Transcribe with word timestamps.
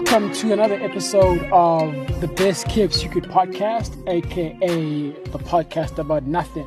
welcome 0.00 0.32
to 0.32 0.50
another 0.50 0.76
episode 0.76 1.46
of 1.52 1.92
the 2.22 2.28
Best 2.28 2.66
Kept 2.70 2.94
Secret 2.94 3.24
podcast, 3.24 3.92
aka 4.08 5.10
the 5.10 5.38
podcast 5.40 5.98
about 5.98 6.22
nothing. 6.22 6.66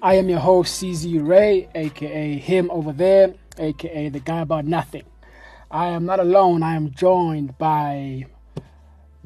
I 0.00 0.14
am 0.14 0.28
your 0.28 0.38
host, 0.38 0.80
CZ 0.80 1.26
Ray, 1.26 1.68
aka 1.74 2.38
him 2.38 2.70
over 2.70 2.92
there, 2.92 3.34
aka 3.58 4.08
the 4.08 4.20
guy 4.20 4.38
about 4.42 4.66
nothing. 4.66 5.02
I 5.68 5.88
am 5.88 6.06
not 6.06 6.20
alone, 6.20 6.62
I 6.62 6.76
am 6.76 6.92
joined 6.92 7.58
by 7.58 8.26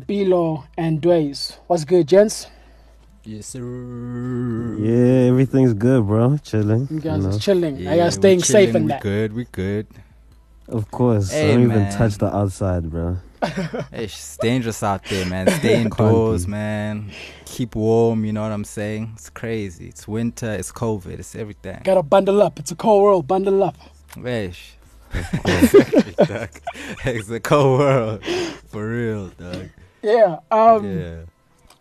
Bilo 0.00 0.64
and 0.78 0.98
Dways. 1.02 1.58
What's 1.66 1.84
good, 1.84 2.08
gents? 2.08 2.46
Yes, 3.24 3.44
sir. 3.48 3.60
Yeah, 4.80 5.28
everything's 5.28 5.74
good, 5.74 6.06
bro. 6.06 6.38
Chilling. 6.38 6.88
You 6.90 7.00
guys 7.00 7.26
know? 7.26 7.38
chilling. 7.38 7.76
Yeah, 7.76 7.90
Are 7.90 7.96
you 7.96 8.04
we 8.04 8.10
staying 8.10 8.40
safe 8.40 8.68
chilling, 8.70 8.76
in 8.76 8.82
we 8.84 8.88
that? 8.88 9.02
good, 9.02 9.32
we 9.34 9.44
good. 9.52 9.86
Of 10.66 10.90
course. 10.90 11.30
Hey, 11.30 11.50
I 11.52 11.54
don't 11.54 11.64
even 11.64 11.90
touch 11.92 12.16
the 12.18 12.34
outside, 12.34 12.90
bro. 12.90 13.18
Hey, 13.42 13.84
it's 14.04 14.36
dangerous 14.38 14.82
out 14.82 15.04
there, 15.04 15.26
man. 15.26 15.48
Stay 15.48 15.80
indoors, 15.80 16.46
man. 16.46 17.10
Keep 17.44 17.76
warm, 17.76 18.24
you 18.24 18.32
know 18.32 18.42
what 18.42 18.52
I'm 18.52 18.64
saying? 18.64 19.12
It's 19.14 19.30
crazy. 19.30 19.88
It's 19.88 20.08
winter, 20.08 20.52
it's 20.52 20.72
COVID, 20.72 21.18
it's 21.18 21.34
everything. 21.34 21.80
Gotta 21.84 22.02
bundle 22.02 22.42
up. 22.42 22.58
It's 22.58 22.70
a 22.70 22.76
cold 22.76 23.02
world. 23.02 23.28
Bundle 23.28 23.62
up. 23.62 23.76
Wesh. 24.16 24.72
It's 25.14 27.30
a 27.30 27.40
cold 27.50 27.80
world. 27.80 28.24
For 28.68 28.88
real, 28.88 29.28
dog. 29.28 29.70
Yeah. 30.02 30.38
Um, 30.50 30.98
Yeah. 30.98 31.20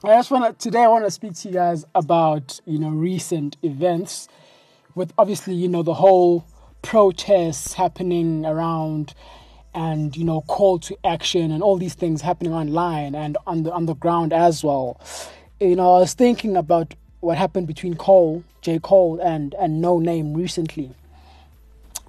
I 0.04 0.20
just 0.20 0.30
want 0.30 0.60
to 0.60 0.64
today. 0.64 0.84
I 0.84 0.88
want 0.88 1.06
to 1.06 1.12
speak 1.12 1.34
to 1.38 1.48
you 1.48 1.54
guys 1.56 1.84
about 1.96 2.60
you 2.66 2.78
know 2.78 2.90
recent 2.90 3.58
events, 3.64 4.28
with 4.94 5.12
obviously 5.18 5.56
you 5.56 5.68
know 5.68 5.82
the 5.82 5.96
whole 5.96 6.46
protests 6.84 7.74
happening 7.74 8.46
around, 8.46 9.16
and 9.74 10.16
you 10.16 10.24
know 10.24 10.42
call 10.42 10.80
to 10.80 10.98
action 11.04 11.52
and 11.52 11.62
all 11.62 11.78
these 11.78 11.94
things 11.94 12.22
happening 12.22 12.54
online 12.54 13.16
and 13.16 13.38
on 13.46 13.64
the 13.64 13.72
on 13.72 13.86
the 13.86 13.96
ground 13.96 14.34
as 14.34 14.64
well. 14.64 15.00
You 15.60 15.76
know, 15.76 15.96
I 15.96 16.00
was 16.00 16.14
thinking 16.14 16.56
about 16.56 16.94
what 17.20 17.38
happened 17.38 17.68
between 17.68 17.96
Cole, 17.96 18.44
J 18.62 18.80
Cole, 18.80 19.20
and 19.20 19.54
and 19.56 19.84
Noname 19.84 20.36
recently, 20.36 20.92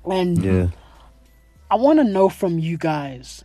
and 0.04 0.42
Yeah. 0.42 0.68
I 1.70 1.76
want 1.76 1.98
to 1.98 2.04
know 2.04 2.28
from 2.28 2.58
you 2.58 2.78
guys 2.78 3.44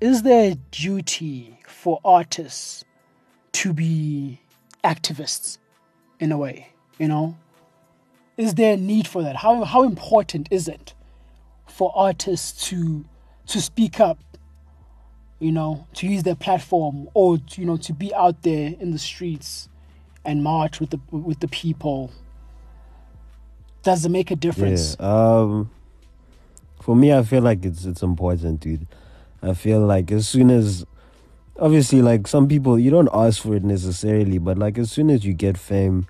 is 0.00 0.22
there 0.22 0.52
a 0.52 0.54
duty 0.70 1.58
for 1.66 2.00
artists 2.04 2.84
to 3.52 3.72
be 3.72 4.40
activists 4.84 5.58
in 6.20 6.32
a 6.32 6.38
way? 6.38 6.68
You 6.98 7.08
know? 7.08 7.36
Is 8.36 8.54
there 8.54 8.74
a 8.74 8.76
need 8.76 9.08
for 9.08 9.22
that? 9.22 9.36
How, 9.36 9.64
how 9.64 9.82
important 9.84 10.48
is 10.50 10.68
it 10.68 10.92
for 11.66 11.90
artists 11.94 12.68
to 12.68 13.06
to 13.46 13.60
speak 13.60 14.00
up, 14.00 14.18
you 15.38 15.52
know, 15.52 15.86
to 15.94 16.06
use 16.06 16.22
their 16.22 16.34
platform 16.34 17.08
or 17.14 17.38
you 17.56 17.64
know 17.64 17.76
to 17.78 17.92
be 17.92 18.14
out 18.14 18.42
there 18.42 18.74
in 18.80 18.90
the 18.90 18.98
streets 18.98 19.68
and 20.24 20.42
march 20.42 20.80
with 20.80 20.90
the 20.90 21.00
with 21.10 21.40
the 21.40 21.48
people? 21.48 22.10
Does 23.82 24.04
it 24.04 24.08
make 24.08 24.30
a 24.30 24.36
difference? 24.36 24.96
Yeah. 24.98 25.06
Um 25.06 25.70
for 26.80 26.96
me 26.96 27.12
I 27.12 27.22
feel 27.22 27.42
like 27.42 27.64
it's 27.64 27.84
it's 27.84 28.02
important, 28.02 28.60
dude. 28.60 28.86
I 29.42 29.54
feel 29.54 29.80
like 29.80 30.10
as 30.10 30.28
soon 30.28 30.50
as 30.50 30.84
obviously 31.58 32.02
like 32.02 32.26
some 32.26 32.48
people 32.48 32.78
you 32.78 32.90
don't 32.90 33.08
ask 33.12 33.42
for 33.42 33.54
it 33.54 33.64
necessarily, 33.64 34.38
but 34.38 34.58
like 34.58 34.78
as 34.78 34.90
soon 34.90 35.10
as 35.10 35.24
you 35.24 35.34
get 35.34 35.56
fame, 35.56 36.06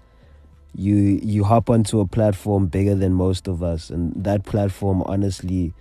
you 0.75 0.95
you 1.23 1.45
hop 1.45 1.71
onto 1.71 2.01
a 2.01 2.07
platform 2.07 2.67
bigger 2.67 2.95
than 2.95 3.13
most 3.13 3.49
of 3.49 3.63
us 3.63 3.91
and 3.91 4.13
that 4.15 4.45
platform 4.45 5.03
honestly 5.03 5.73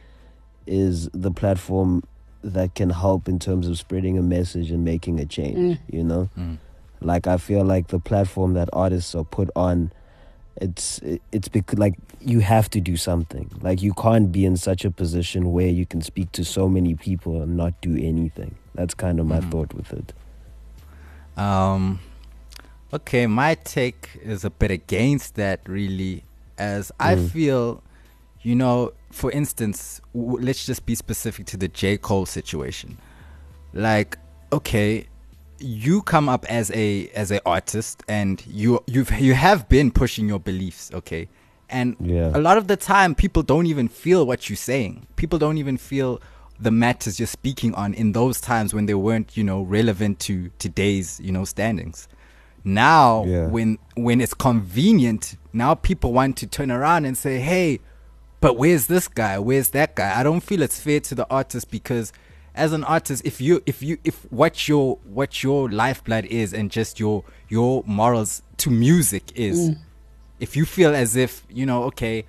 is 0.68 1.10
the 1.14 1.32
platform 1.32 2.04
that 2.44 2.76
can 2.76 2.90
help 2.92 3.28
in 3.28 3.40
terms 3.40 3.68
of 3.68 3.78
spreading 3.78 4.18
a 4.18 4.22
message 4.22 4.70
and 4.72 4.84
making 4.86 5.20
a 5.20 5.26
change, 5.26 5.58
Mm. 5.58 5.80
you 5.90 6.04
know? 6.04 6.30
Mm. 6.38 6.58
like 7.02 7.28
i 7.28 7.38
feel 7.38 7.64
like 7.64 7.88
the 7.88 8.00
platform 8.00 8.54
that 8.54 8.70
artists 8.74 9.14
are 9.16 9.26
put 9.26 9.50
on 9.56 9.92
it's 10.62 11.02
it's 11.32 11.50
because 11.50 11.78
like 11.78 11.94
you 12.22 12.40
have 12.40 12.70
to 12.70 12.80
do 12.80 12.96
something 12.98 13.50
like 13.62 13.82
you 13.82 13.94
can't 13.94 14.32
be 14.32 14.46
in 14.46 14.56
such 14.58 14.86
a 14.86 14.90
position 14.90 15.52
where 15.52 15.68
you 15.68 15.86
can 15.86 16.02
speak 16.02 16.32
to 16.32 16.44
so 16.44 16.70
many 16.70 16.96
people 16.96 17.42
and 17.42 17.58
not 17.58 17.74
do 17.82 17.94
anything 17.98 18.56
that's 18.74 18.94
kind 18.96 19.20
of 19.20 19.26
my 19.28 19.40
Mhm. 19.42 19.52
thought 19.52 19.74
with 19.74 19.92
it 19.94 20.14
Um, 21.38 22.00
okay, 22.94 23.28
my 23.28 23.56
take 23.56 24.10
is 24.24 24.46
a 24.46 24.50
bit 24.50 24.72
against 24.72 25.36
that, 25.36 25.60
really, 25.68 26.24
as 26.58 26.92
I 27.00 27.16
Mm. 27.16 27.30
feel, 27.30 27.84
you 28.42 28.56
know, 28.56 28.94
for 29.16 29.32
instance, 29.32 30.02
w- 30.14 30.38
let's 30.46 30.66
just 30.66 30.86
be 30.86 30.94
specific 30.96 31.46
to 31.48 31.58
the 31.58 31.70
J. 31.70 31.98
Cole 31.98 32.26
situation. 32.26 32.98
Like, 33.74 34.18
okay, 34.52 35.08
you 35.60 36.02
come 36.02 36.28
up 36.28 36.46
as 36.50 36.70
a 36.72 37.08
as 37.16 37.32
an 37.32 37.40
artist, 37.46 38.04
and 38.10 38.44
you 38.46 38.84
you've 38.88 39.12
you 39.20 39.34
have 39.34 39.68
been 39.70 39.90
pushing 39.92 40.28
your 40.28 40.40
beliefs, 40.40 40.92
okay, 40.94 41.30
and 41.70 41.96
Yeah. 42.02 42.32
a 42.34 42.42
lot 42.48 42.58
of 42.58 42.68
the 42.68 42.76
time 42.76 43.16
people 43.16 43.42
don't 43.42 43.68
even 43.68 43.88
feel 43.88 44.26
what 44.28 44.50
you're 44.50 44.58
saying. 44.58 45.08
People 45.16 45.40
don't 45.40 45.58
even 45.58 45.78
feel 45.78 46.20
the 46.60 46.72
matters 46.72 47.20
you're 47.20 47.28
speaking 47.42 47.74
on 47.76 47.94
in 47.94 48.12
those 48.14 48.40
times 48.42 48.74
when 48.74 48.86
they 48.86 48.94
weren't, 48.96 49.36
you 49.38 49.44
know, 49.44 49.62
relevant 49.62 50.20
to 50.28 50.50
today's, 50.60 51.20
you 51.24 51.32
know, 51.32 51.46
standings. 51.46 52.08
Now, 52.66 53.24
Yeah. 53.26 53.48
when 53.48 53.78
when 53.96 54.20
it's 54.20 54.34
convenient, 54.34 55.38
now 55.54 55.74
people 55.76 56.12
want 56.12 56.36
to 56.38 56.48
turn 56.48 56.70
around 56.70 57.06
and 57.06 57.18
say, 57.18 57.40
"Hey, 57.40 57.80
but 58.46 58.58
where's 58.58 58.86
this 58.86 59.08
guy? 59.08 59.40
Where's 59.40 59.70
that 59.70 59.96
guy?" 59.96 60.20
I 60.20 60.22
don't 60.22 60.42
feel 60.42 60.62
it's 60.62 60.80
fair 60.80 61.00
to 61.00 61.16
the 61.16 61.28
artist 61.32 61.72
because 61.72 62.14
as 62.54 62.74
an 62.74 62.84
artist, 62.84 63.24
if 63.26 63.42
you 63.42 63.64
if 63.66 63.82
you 63.82 63.98
if 64.04 64.32
what 64.32 64.68
your 64.68 65.00
what 65.04 65.42
your 65.42 65.68
lifeblood 65.68 66.26
is 66.26 66.54
and 66.54 66.70
just 66.70 67.00
your 67.00 67.24
your 67.50 67.84
morals 67.88 68.44
to 68.58 68.70
music 68.70 69.32
is, 69.34 69.72
mm. 69.72 69.78
if 70.40 70.56
you 70.56 70.64
feel 70.64 70.94
as 70.94 71.16
if 71.16 71.44
you 71.50 71.66
know, 71.66 71.86
okay, 71.86 72.24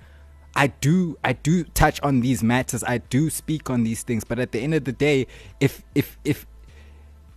I 0.55 0.67
do 0.67 1.19
I 1.23 1.33
do 1.33 1.63
touch 1.63 2.01
on 2.01 2.21
these 2.21 2.41
matters, 2.41 2.83
I 2.83 2.97
do 2.97 3.29
speak 3.29 3.69
on 3.69 3.83
these 3.83 4.01
things, 4.01 4.23
but 4.23 4.39
at 4.39 4.51
the 4.53 4.59
end 4.59 4.73
of 4.73 4.85
the 4.85 4.93
day, 4.93 5.27
if 5.59 5.83
if 5.93 6.17
if 6.25 6.47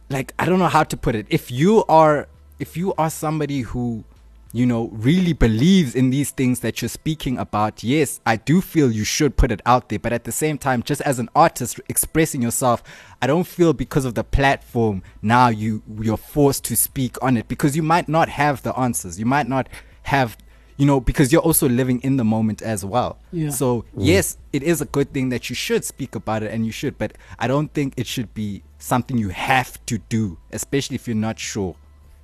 like 0.08 0.32
I 0.38 0.46
don't 0.46 0.58
know 0.58 0.68
how 0.68 0.84
to 0.84 0.96
put 0.96 1.14
it. 1.14 1.26
If 1.28 1.50
you 1.50 1.84
are 1.90 2.28
if 2.58 2.78
you 2.78 2.94
are 2.96 3.10
somebody 3.10 3.60
who 3.60 4.04
you 4.52 4.66
know 4.66 4.88
really 4.92 5.32
believes 5.32 5.94
in 5.94 6.10
these 6.10 6.30
things 6.30 6.60
that 6.60 6.82
you're 6.82 6.88
speaking 6.88 7.38
about, 7.38 7.82
yes, 7.84 8.20
I 8.26 8.36
do 8.36 8.60
feel 8.60 8.90
you 8.90 9.04
should 9.04 9.36
put 9.36 9.52
it 9.52 9.60
out 9.64 9.88
there, 9.88 9.98
but 9.98 10.12
at 10.12 10.24
the 10.24 10.32
same 10.32 10.58
time 10.58 10.82
just 10.82 11.00
as 11.02 11.18
an 11.18 11.28
artist 11.34 11.80
expressing 11.88 12.42
yourself, 12.42 12.82
I 13.22 13.26
don't 13.26 13.46
feel 13.46 13.72
because 13.72 14.04
of 14.04 14.14
the 14.14 14.24
platform 14.24 15.02
now 15.22 15.48
you 15.48 15.82
you're 16.00 16.16
forced 16.16 16.64
to 16.64 16.76
speak 16.76 17.16
on 17.22 17.36
it 17.36 17.48
because 17.48 17.76
you 17.76 17.82
might 17.82 18.08
not 18.08 18.28
have 18.28 18.62
the 18.62 18.76
answers. 18.78 19.18
You 19.18 19.26
might 19.26 19.48
not 19.48 19.68
have 20.04 20.36
you 20.76 20.86
know 20.86 20.98
because 20.98 21.30
you're 21.30 21.42
also 21.42 21.68
living 21.68 22.00
in 22.00 22.16
the 22.16 22.24
moment 22.24 22.60
as 22.62 22.84
well. 22.84 23.18
Yeah. 23.32 23.50
So 23.50 23.82
mm. 23.82 23.84
yes, 23.98 24.36
it 24.52 24.62
is 24.62 24.80
a 24.80 24.86
good 24.86 25.12
thing 25.12 25.28
that 25.28 25.48
you 25.48 25.54
should 25.54 25.84
speak 25.84 26.14
about 26.14 26.42
it 26.42 26.50
and 26.50 26.66
you 26.66 26.72
should, 26.72 26.98
but 26.98 27.16
I 27.38 27.46
don't 27.46 27.72
think 27.72 27.94
it 27.96 28.06
should 28.06 28.34
be 28.34 28.62
something 28.78 29.16
you 29.16 29.28
have 29.28 29.84
to 29.86 29.98
do, 29.98 30.38
especially 30.50 30.96
if 30.96 31.06
you're 31.06 31.14
not 31.14 31.38
sure 31.38 31.76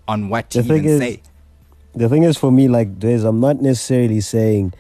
on 0.09 0.29
what 0.29 0.51
to 0.51 0.63
The 0.63 0.69
thing 0.69 0.79
even 0.79 0.91
is- 0.91 0.99
say. 1.01 1.23
The 1.97 2.09
thing 2.09 2.23
is 2.23 2.37
for 2.37 2.53
me 2.53 2.69
like 2.69 3.01
there's 3.01 3.25
i'm 3.25 3.41
not 3.41 3.61
necessarily 3.61 4.21
saying 4.21 4.73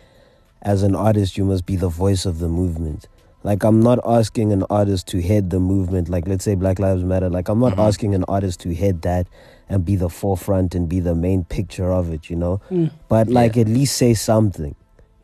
as 0.62 0.82
an 0.82 0.94
artist 0.94 1.36
you 1.36 1.44
must 1.44 1.66
be 1.66 1.76
the 1.76 1.88
voice 1.88 2.26
of 2.26 2.38
the 2.38 2.48
movement 2.48 3.08
like 3.42 3.64
i'm 3.64 3.80
not 3.80 3.98
asking 4.04 4.52
an 4.52 4.64
artist 4.70 5.06
to 5.08 5.20
head 5.22 5.50
the 5.50 5.58
movement 5.60 6.08
like 6.08 6.26
let's 6.28 6.44
say 6.44 6.54
black 6.54 6.78
lives 6.78 7.02
matter 7.04 7.28
like 7.30 7.48
i'm 7.48 7.58
not 7.60 7.74
Mhm. 7.76 7.86
asking 7.88 8.14
an 8.14 8.24
artist 8.28 8.60
to 8.60 8.74
head 8.74 9.02
that 9.02 9.26
and 9.68 9.84
be 9.84 9.96
the 9.96 10.08
forefront 10.08 10.74
and 10.74 10.88
be 10.88 11.00
the 11.00 11.14
main 11.14 11.44
picture 11.44 11.90
of 11.92 12.12
it 12.12 12.28
you 12.30 12.36
know 12.36 12.60
Mm. 12.70 12.90
but 13.08 13.28
like 13.28 13.56
Yeah. 13.56 13.62
at 13.62 13.68
least 13.68 13.96
say 13.96 14.14
something 14.14 14.74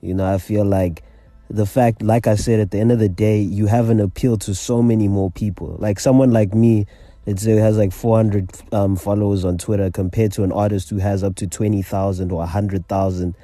you 0.00 0.14
know 0.14 0.24
i 0.26 0.38
feel 0.38 0.64
like 0.64 1.02
the 1.50 1.66
fact 1.66 2.00
like 2.02 2.26
i 2.26 2.34
said 2.36 2.58
at 2.60 2.70
the 2.70 2.78
end 2.78 2.90
of 2.92 2.98
the 2.98 3.08
day 3.08 3.38
you 3.40 3.66
have 3.66 3.90
an 3.90 4.00
appeal 4.00 4.36
to 4.38 4.54
so 4.54 4.82
many 4.82 5.06
more 5.08 5.30
people 5.30 5.76
like 5.78 6.00
someone 6.00 6.30
like 6.30 6.54
me 6.54 6.86
let's 7.26 7.42
say 7.42 7.52
has 7.52 7.76
like 7.78 7.92
400 7.92 8.50
um, 8.72 8.96
followers 8.96 9.44
on 9.44 9.58
twitter 9.58 9.90
compared 9.90 10.32
to 10.32 10.42
an 10.42 10.52
artist 10.52 10.90
who 10.90 10.98
has 10.98 11.22
up 11.22 11.36
to 11.36 11.46
20000 11.46 12.32
or 12.32 12.38
100000 12.38 13.34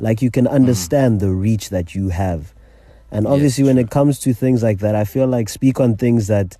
like 0.00 0.22
you 0.22 0.30
can 0.30 0.46
understand 0.46 1.20
the 1.20 1.30
reach 1.32 1.70
that 1.70 1.94
you 1.94 2.10
have. 2.10 2.54
And 3.10 3.24
Yes, 3.24 3.32
obviously 3.32 3.64
when 3.64 3.78
it 3.78 3.90
comes 3.90 4.20
to 4.20 4.32
things 4.32 4.62
like 4.62 4.78
that 4.78 4.94
i 4.94 5.04
feel 5.04 5.26
like 5.26 5.48
speak 5.48 5.80
on 5.80 5.96
things 5.96 6.28
that 6.28 6.56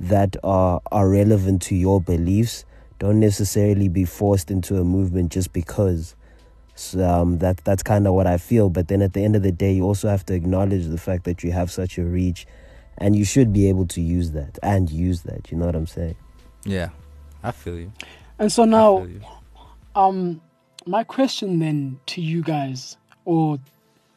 that 0.00 0.36
are 0.44 0.80
are 0.92 1.08
relevant 1.08 1.62
to 1.62 1.74
your 1.74 2.00
beliefs. 2.00 2.64
Don't 2.98 3.20
necessarily 3.20 3.88
be 3.88 4.04
forced 4.04 4.50
into 4.50 4.78
a 4.78 4.84
movement 4.84 5.32
just 5.32 5.52
because. 5.52 6.14
So, 6.74 7.04
um, 7.04 7.38
that 7.38 7.58
that's 7.64 7.82
kind 7.82 8.06
of 8.06 8.14
what 8.14 8.26
I 8.26 8.38
feel. 8.38 8.70
But 8.70 8.88
then 8.88 9.02
at 9.02 9.12
the 9.12 9.24
end 9.24 9.34
of 9.34 9.42
the 9.42 9.52
day, 9.52 9.72
you 9.72 9.84
also 9.84 10.08
have 10.08 10.24
to 10.26 10.34
acknowledge 10.34 10.86
the 10.86 10.98
fact 10.98 11.24
that 11.24 11.42
you 11.42 11.52
have 11.52 11.70
such 11.70 11.98
a 11.98 12.04
reach, 12.04 12.46
and 12.98 13.16
you 13.16 13.24
should 13.24 13.52
be 13.52 13.68
able 13.68 13.86
to 13.86 14.00
use 14.00 14.32
that 14.32 14.58
and 14.62 14.90
use 14.90 15.22
that. 15.22 15.50
You 15.50 15.56
know 15.56 15.66
what 15.66 15.74
I'm 15.76 15.86
saying? 15.86 16.16
Yeah, 16.64 16.90
I 17.42 17.52
feel 17.52 17.78
you. 17.78 17.92
And 18.38 18.52
so 18.52 18.64
now, 18.64 19.06
um, 19.94 20.40
my 20.86 21.04
question 21.04 21.58
then 21.60 21.98
to 22.06 22.20
you 22.20 22.42
guys, 22.42 22.96
or 23.24 23.58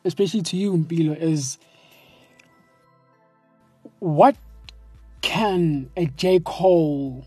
especially 0.04 0.42
to 0.42 0.58
you, 0.58 0.74
Mpilo, 0.74 1.18
is 1.20 1.58
what 4.00 4.36
can 5.22 5.90
a 5.96 6.08
J. 6.08 6.40
Cole 6.44 7.26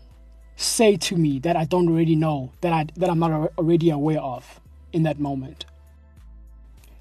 say 0.57 0.97
to 0.97 1.15
me 1.15 1.39
that 1.39 1.55
I 1.55 1.65
don't 1.65 1.87
already 1.87 2.15
know, 2.15 2.51
that 2.61 2.73
I 2.73 2.85
that 2.97 3.09
I'm 3.09 3.19
not 3.19 3.51
already 3.57 3.89
aware 3.89 4.19
of 4.19 4.59
in 4.91 5.03
that 5.03 5.19
moment? 5.19 5.65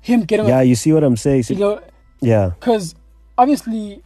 Him 0.00 0.22
getting 0.22 0.46
Yeah, 0.46 0.60
you 0.60 0.74
see 0.74 0.92
what 0.92 1.02
I'm 1.02 1.16
saying? 1.16 1.44
you 1.48 1.56
know, 1.56 1.80
Yeah. 2.20 2.50
because 2.60 2.94
obviously 3.38 4.03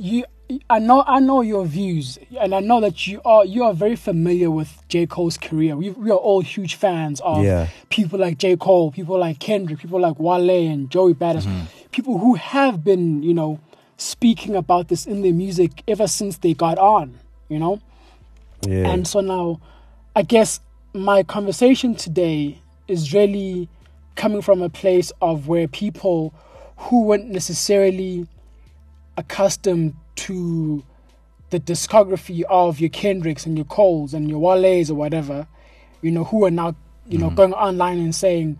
you 0.00 0.24
I 0.68 0.80
know 0.80 1.04
I 1.06 1.20
know 1.20 1.42
your 1.42 1.64
views 1.64 2.18
and 2.40 2.54
I 2.54 2.60
know 2.60 2.80
that 2.80 3.06
you 3.06 3.20
are 3.24 3.44
you 3.44 3.62
are 3.64 3.72
very 3.72 3.94
familiar 3.96 4.50
with 4.50 4.82
J. 4.88 5.06
Cole's 5.06 5.36
career. 5.38 5.76
We 5.76 5.90
we 5.90 6.10
are 6.10 6.16
all 6.16 6.40
huge 6.40 6.74
fans 6.74 7.20
of 7.20 7.44
Yeah. 7.44 7.68
people 7.88 8.18
like 8.18 8.38
J. 8.38 8.56
Cole, 8.56 8.90
people 8.90 9.18
like 9.18 9.38
Kendrick, 9.38 9.78
people 9.78 10.00
like 10.00 10.18
Wale 10.18 10.50
and 10.50 10.90
Joey 10.90 11.14
Badass, 11.14 11.44
mm-hmm. 11.46 11.66
people 11.92 12.18
who 12.18 12.34
have 12.34 12.82
been, 12.82 13.22
you 13.22 13.34
know, 13.34 13.60
speaking 13.96 14.56
about 14.56 14.88
this 14.88 15.06
in 15.06 15.22
their 15.22 15.32
music 15.32 15.82
ever 15.86 16.08
since 16.08 16.38
they 16.38 16.54
got 16.54 16.78
on, 16.78 17.18
you 17.48 17.58
know? 17.58 17.80
Yeah. 18.66 18.90
And 18.90 19.06
so 19.06 19.20
now, 19.20 19.60
I 20.16 20.22
guess 20.22 20.60
my 20.94 21.22
conversation 21.22 21.94
today 21.94 22.58
is 22.88 23.14
really 23.14 23.68
coming 24.16 24.42
from 24.42 24.62
a 24.62 24.68
place 24.68 25.12
of 25.22 25.46
where 25.46 25.68
people 25.68 26.34
who 26.76 27.04
weren't 27.04 27.28
necessarily 27.28 28.26
accustomed 29.20 29.94
to 30.16 30.82
the 31.50 31.60
discography 31.60 32.42
of 32.48 32.80
your 32.80 32.90
Kendricks 32.90 33.46
and 33.46 33.56
your 33.56 33.66
Coles 33.66 34.14
and 34.14 34.28
your 34.28 34.38
Wale's 34.38 34.90
or 34.90 34.94
whatever, 34.94 35.46
you 36.02 36.10
know, 36.10 36.24
who 36.24 36.44
are 36.44 36.50
now, 36.50 36.74
you 37.06 37.18
know, 37.18 37.26
mm-hmm. 37.26 37.36
going 37.36 37.52
online 37.54 37.98
and 37.98 38.14
saying, 38.14 38.58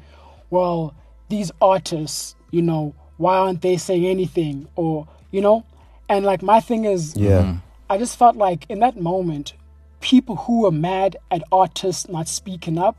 well, 0.50 0.94
these 1.28 1.50
artists, 1.60 2.34
you 2.50 2.62
know, 2.62 2.94
why 3.16 3.36
aren't 3.36 3.62
they 3.62 3.76
saying 3.76 4.06
anything? 4.06 4.68
Or, 4.76 5.08
you 5.30 5.40
know, 5.40 5.64
and 6.08 6.24
like 6.24 6.42
my 6.42 6.60
thing 6.60 6.84
is, 6.84 7.16
yeah. 7.16 7.42
Mm-hmm. 7.42 7.58
I 7.88 7.98
just 7.98 8.16
felt 8.16 8.36
like 8.36 8.66
in 8.68 8.80
that 8.80 8.96
moment, 9.00 9.54
people 10.00 10.36
who 10.36 10.62
were 10.62 10.70
mad 10.70 11.16
at 11.30 11.42
artists 11.50 12.08
not 12.08 12.28
speaking 12.28 12.78
up 12.78 12.96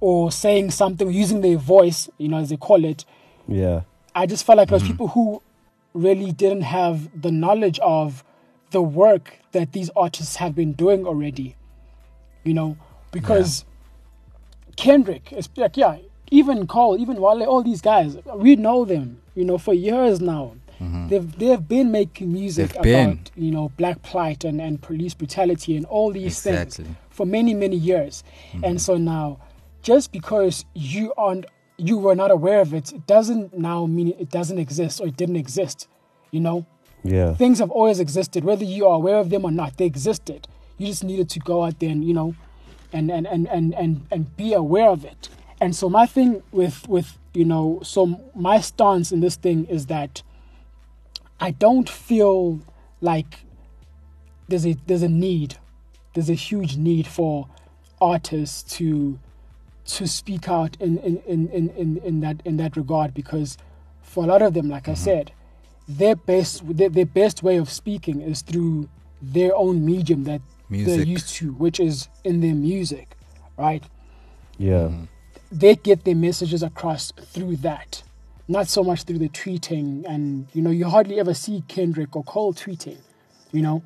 or 0.00 0.32
saying 0.32 0.70
something, 0.70 1.10
using 1.10 1.40
their 1.40 1.58
voice, 1.58 2.08
you 2.18 2.28
know, 2.28 2.38
as 2.38 2.50
they 2.50 2.56
call 2.56 2.84
it, 2.84 3.04
Yeah. 3.46 3.82
I 4.14 4.26
just 4.26 4.44
felt 4.44 4.56
like 4.56 4.68
it 4.68 4.72
was 4.72 4.82
mm-hmm. 4.82 4.92
people 4.92 5.08
who 5.08 5.42
really 5.94 6.32
didn't 6.32 6.62
have 6.62 7.20
the 7.20 7.30
knowledge 7.30 7.78
of 7.80 8.24
the 8.70 8.82
work 8.82 9.38
that 9.52 9.72
these 9.72 9.90
artists 9.96 10.36
have 10.36 10.54
been 10.54 10.72
doing 10.72 11.06
already. 11.06 11.56
You 12.44 12.54
know, 12.54 12.76
because 13.10 13.64
Kendrick, 14.76 15.32
is 15.32 15.48
like, 15.56 15.76
yeah, 15.76 15.98
even 16.30 16.66
Cole, 16.66 16.98
even 16.98 17.20
Wale, 17.20 17.42
all 17.44 17.62
these 17.62 17.80
guys, 17.80 18.16
we 18.34 18.56
know 18.56 18.84
them, 18.84 19.20
you 19.34 19.44
know, 19.44 19.58
for 19.58 19.74
years 19.74 20.20
now. 20.20 20.52
Mm-hmm. 20.80 21.08
They've 21.08 21.38
they've 21.38 21.68
been 21.68 21.90
making 21.90 22.32
music 22.32 22.72
They've 22.74 22.82
been. 22.82 23.10
about 23.10 23.30
you 23.34 23.50
know 23.50 23.72
black 23.76 24.00
plight 24.02 24.44
and, 24.44 24.60
and 24.60 24.80
police 24.80 25.12
brutality 25.12 25.76
and 25.76 25.84
all 25.86 26.12
these 26.12 26.38
Exactly. 26.46 26.84
things 26.84 26.96
for 27.10 27.26
many 27.26 27.52
many 27.52 27.74
years, 27.76 28.22
mm-hmm. 28.52 28.64
and 28.64 28.80
so 28.80 28.96
now, 28.96 29.40
just 29.82 30.12
because 30.12 30.64
you 30.74 31.12
aren't 31.16 31.46
you 31.78 31.96
were 31.96 32.14
not 32.14 32.30
aware 32.30 32.60
of 32.60 32.74
it, 32.74 32.92
it 32.92 33.06
doesn't 33.06 33.56
now 33.56 33.86
mean 33.86 34.08
it 34.18 34.30
doesn't 34.30 34.58
exist 34.58 35.00
or 35.00 35.06
it 35.06 35.16
didn't 35.16 35.36
exist. 35.36 35.86
You 36.30 36.40
know, 36.40 36.66
Yeah. 37.04 37.34
things 37.34 37.58
have 37.60 37.70
always 37.70 38.00
existed, 38.00 38.44
whether 38.44 38.64
you 38.64 38.86
are 38.86 38.96
aware 38.96 39.16
of 39.16 39.30
them 39.30 39.44
or 39.44 39.50
not. 39.52 39.76
They 39.78 39.86
existed. 39.86 40.48
You 40.76 40.86
just 40.88 41.04
needed 41.04 41.28
to 41.30 41.38
go 41.40 41.64
out 41.64 41.78
there 41.80 41.90
and 41.90 42.04
you 42.04 42.12
know, 42.14 42.34
and 42.92 43.10
and 43.10 43.26
and 43.26 43.46
and 43.48 43.74
and, 43.74 44.06
and 44.10 44.36
be 44.36 44.52
aware 44.52 44.88
of 44.90 45.04
it. 45.04 45.28
And 45.60 45.74
so 45.74 45.88
my 45.88 46.06
thing 46.06 46.42
with 46.52 46.88
with 46.88 47.16
you 47.34 47.44
know, 47.44 47.80
so 47.82 48.20
my 48.34 48.60
stance 48.60 49.12
in 49.12 49.20
this 49.20 49.36
thing 49.36 49.64
is 49.66 49.86
that 49.86 50.22
I 51.40 51.52
don't 51.52 51.88
feel 51.88 52.60
like 53.00 53.40
there's 54.48 54.66
a 54.66 54.74
there's 54.86 55.02
a 55.02 55.08
need, 55.08 55.56
there's 56.14 56.30
a 56.30 56.34
huge 56.34 56.76
need 56.76 57.06
for 57.06 57.46
artists 58.00 58.62
to 58.78 59.18
to 59.88 60.06
speak 60.06 60.48
out 60.48 60.76
in 60.80 60.98
in, 60.98 61.16
in, 61.26 61.48
in, 61.48 61.68
in, 61.70 61.96
in 61.98 62.20
that 62.20 62.42
in 62.44 62.56
that 62.58 62.76
regard 62.76 63.14
because 63.14 63.56
for 64.02 64.24
a 64.24 64.26
lot 64.26 64.42
of 64.42 64.54
them, 64.54 64.68
like 64.68 64.88
I 64.88 64.92
mm-hmm. 64.92 65.04
said, 65.04 65.32
their 65.88 66.16
best 66.16 66.62
their, 66.76 66.88
their 66.88 67.06
best 67.06 67.42
way 67.42 67.56
of 67.56 67.70
speaking 67.70 68.20
is 68.20 68.42
through 68.42 68.88
their 69.20 69.54
own 69.56 69.84
medium 69.84 70.24
that 70.24 70.40
they're 70.70 71.02
used 71.02 71.30
to, 71.36 71.52
which 71.54 71.80
is 71.80 72.08
in 72.24 72.40
their 72.40 72.54
music, 72.54 73.16
right? 73.56 73.82
Yeah. 74.58 74.88
Mm-hmm. 74.88 75.04
they 75.52 75.76
get 75.76 76.04
their 76.04 76.16
messages 76.16 76.62
across 76.62 77.12
through 77.12 77.56
that, 77.58 78.02
not 78.48 78.66
so 78.68 78.82
much 78.82 79.04
through 79.04 79.18
the 79.18 79.28
tweeting. 79.28 80.04
And 80.06 80.48
you 80.52 80.60
know, 80.62 80.70
you 80.70 80.88
hardly 80.88 81.18
ever 81.18 81.32
see 81.32 81.62
Kendrick 81.68 82.14
or 82.14 82.24
Cole 82.24 82.52
tweeting, 82.52 82.98
you 83.52 83.62
know. 83.62 83.82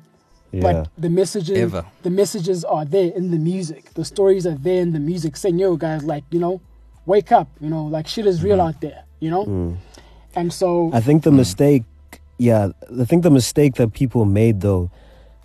Yeah. 0.53 0.61
But 0.61 0.89
the 0.97 1.09
messages, 1.09 1.57
Ever. 1.57 1.83
the 2.03 2.11
messages 2.11 2.63
are 2.63 2.85
there 2.85 3.11
in 3.11 3.31
the 3.31 3.39
music. 3.39 3.91
The 3.95 4.05
stories 4.05 4.45
are 4.45 4.55
there 4.55 4.81
in 4.81 4.93
the 4.93 4.99
music, 4.99 5.35
saying, 5.35 5.57
"Yo, 5.57 5.75
guys, 5.75 6.03
like 6.03 6.23
you 6.29 6.39
know, 6.39 6.61
wake 7.07 7.31
up, 7.31 7.49
you 7.59 7.69
know, 7.69 7.85
like 7.85 8.07
shit 8.07 8.27
is 8.27 8.43
real 8.43 8.57
mm. 8.57 8.67
out 8.67 8.79
there, 8.79 9.03
you 9.19 9.31
know." 9.31 9.45
Mm. 9.45 9.77
And 10.35 10.53
so, 10.53 10.91
I 10.93 11.01
think 11.01 11.23
the 11.23 11.31
mm. 11.31 11.37
mistake, 11.37 11.83
yeah, 12.37 12.69
I 13.01 13.05
think 13.05 13.23
the 13.23 13.31
mistake 13.31 13.75
that 13.75 13.93
people 13.93 14.25
made 14.25 14.61
though 14.61 14.91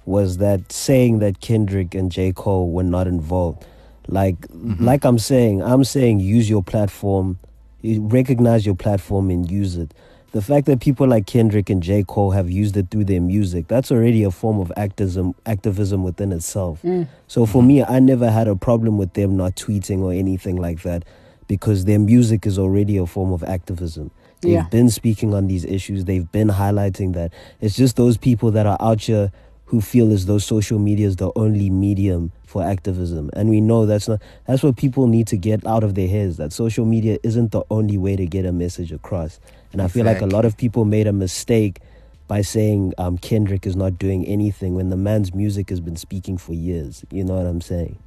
was 0.05 0.39
that 0.39 0.71
saying 0.71 1.21
that 1.21 1.41
Kendrick 1.41 1.95
and 1.95 2.13
J. 2.13 2.33
Cole 2.33 2.71
were 2.71 2.83
not 2.83 3.07
involved. 3.07 3.65
Like, 4.09 4.41
mm-hmm. 4.49 4.85
like 4.85 5.05
I'm 5.05 5.19
saying, 5.19 5.63
I'm 5.63 5.85
saying 5.85 6.21
use 6.21 6.49
your 6.49 6.63
platform, 6.63 7.39
you 7.83 8.01
recognize 8.07 8.65
your 8.65 8.75
platform 8.75 9.31
and 9.31 9.51
use 9.51 9.77
it. 9.77 9.93
The 10.33 10.43
fact 10.43 10.67
that 10.67 10.81
people 10.81 11.07
like 11.09 11.27
Kendrick 11.27 11.71
and 11.71 11.83
J. 11.83 12.05
Cole 12.07 12.33
have 12.33 12.51
used 12.51 12.77
it 12.77 12.91
through 12.91 13.05
their 13.05 13.21
music, 13.21 13.67
that's 13.67 13.91
already 13.91 14.25
a 14.25 14.31
form 14.31 14.61
of 14.61 14.71
activism, 14.77 15.35
activism 15.47 16.03
within 16.03 16.33
itself. 16.33 16.83
Mm. 16.83 17.09
So 17.29 17.47
for 17.47 17.63
me, 17.63 17.83
I 17.83 17.99
never 17.99 18.31
had 18.31 18.47
a 18.47 18.55
problem 18.55 18.99
with 18.99 19.15
them 19.15 19.37
not 19.39 19.57
tweeting 19.57 20.01
or 20.01 20.13
anything 20.13 20.57
like 20.57 20.83
that 20.83 21.05
because 21.47 21.87
their 21.87 21.99
music 21.99 22.45
is 22.47 22.59
already 22.59 22.99
a 22.99 23.07
form 23.07 23.33
of 23.33 23.43
activism. 23.43 24.11
They've 24.43 24.53
Yeah. 24.53 24.67
been 24.71 24.91
speaking 24.91 25.33
on 25.33 25.47
these 25.47 25.65
issues. 25.65 26.05
They've 26.05 26.31
been 26.31 26.49
highlighting 26.49 27.15
that. 27.15 27.33
It's 27.63 27.75
just 27.75 27.97
those 27.97 28.19
people 28.19 28.51
that 28.51 28.67
are 28.67 28.77
out 28.81 29.01
here 29.01 29.33
who 29.65 29.81
feel 29.81 30.13
as 30.13 30.27
though 30.27 30.39
social 30.39 30.79
media 30.79 31.07
is 31.07 31.17
the 31.17 31.31
only 31.37 31.69
medium 31.71 32.33
for 32.47 32.63
activism. 32.63 33.31
And 33.33 33.49
we 33.51 33.61
know 33.61 33.87
that's 33.87 34.09
not 34.09 34.21
that's 34.47 34.63
what 34.63 34.77
people 34.77 35.07
need 35.07 35.27
to 35.29 35.37
get 35.37 35.67
out 35.67 35.85
of 35.85 35.95
their 35.95 36.09
heads 36.09 36.37
that 36.37 36.53
social 36.53 36.85
media 36.85 37.19
isn't 37.23 37.51
the 37.53 37.63
only 37.71 37.99
way 37.99 38.17
to 38.17 38.27
get 38.27 38.45
a 38.47 38.53
message 38.53 38.93
across. 38.93 39.41
And 39.73 39.83
I 39.83 39.89
feel 39.89 40.05
like 40.05 40.21
a 40.21 40.27
lot 40.27 40.45
of 40.45 40.57
people 40.57 40.85
made 40.85 41.07
a 41.07 41.13
mistake 41.13 41.81
by 42.27 42.43
saying 42.43 42.95
um, 42.99 43.19
Kendrick 43.19 43.67
is 43.67 43.77
not 43.77 43.99
doing 43.99 44.27
anything 44.27 44.75
when 44.75 44.91
the 44.91 44.97
man's 44.97 45.35
music 45.35 45.71
has 45.71 45.81
been 45.81 45.97
speaking 45.97 46.39
for 46.39 46.53
years. 46.53 47.05
You 47.11 47.25
know 47.25 47.35
what 47.35 47.47
I'm 47.47 47.61
saying? 47.61 47.99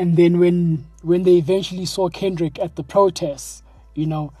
and 0.00 0.16
then 0.16 0.38
when 0.38 0.86
when 1.02 1.24
they 1.24 1.36
eventually 1.36 1.84
saw 1.84 2.08
Kendrick 2.08 2.58
at 2.58 2.74
the 2.76 2.82
protests, 2.82 3.62
you 3.94 4.06
know, 4.06 4.32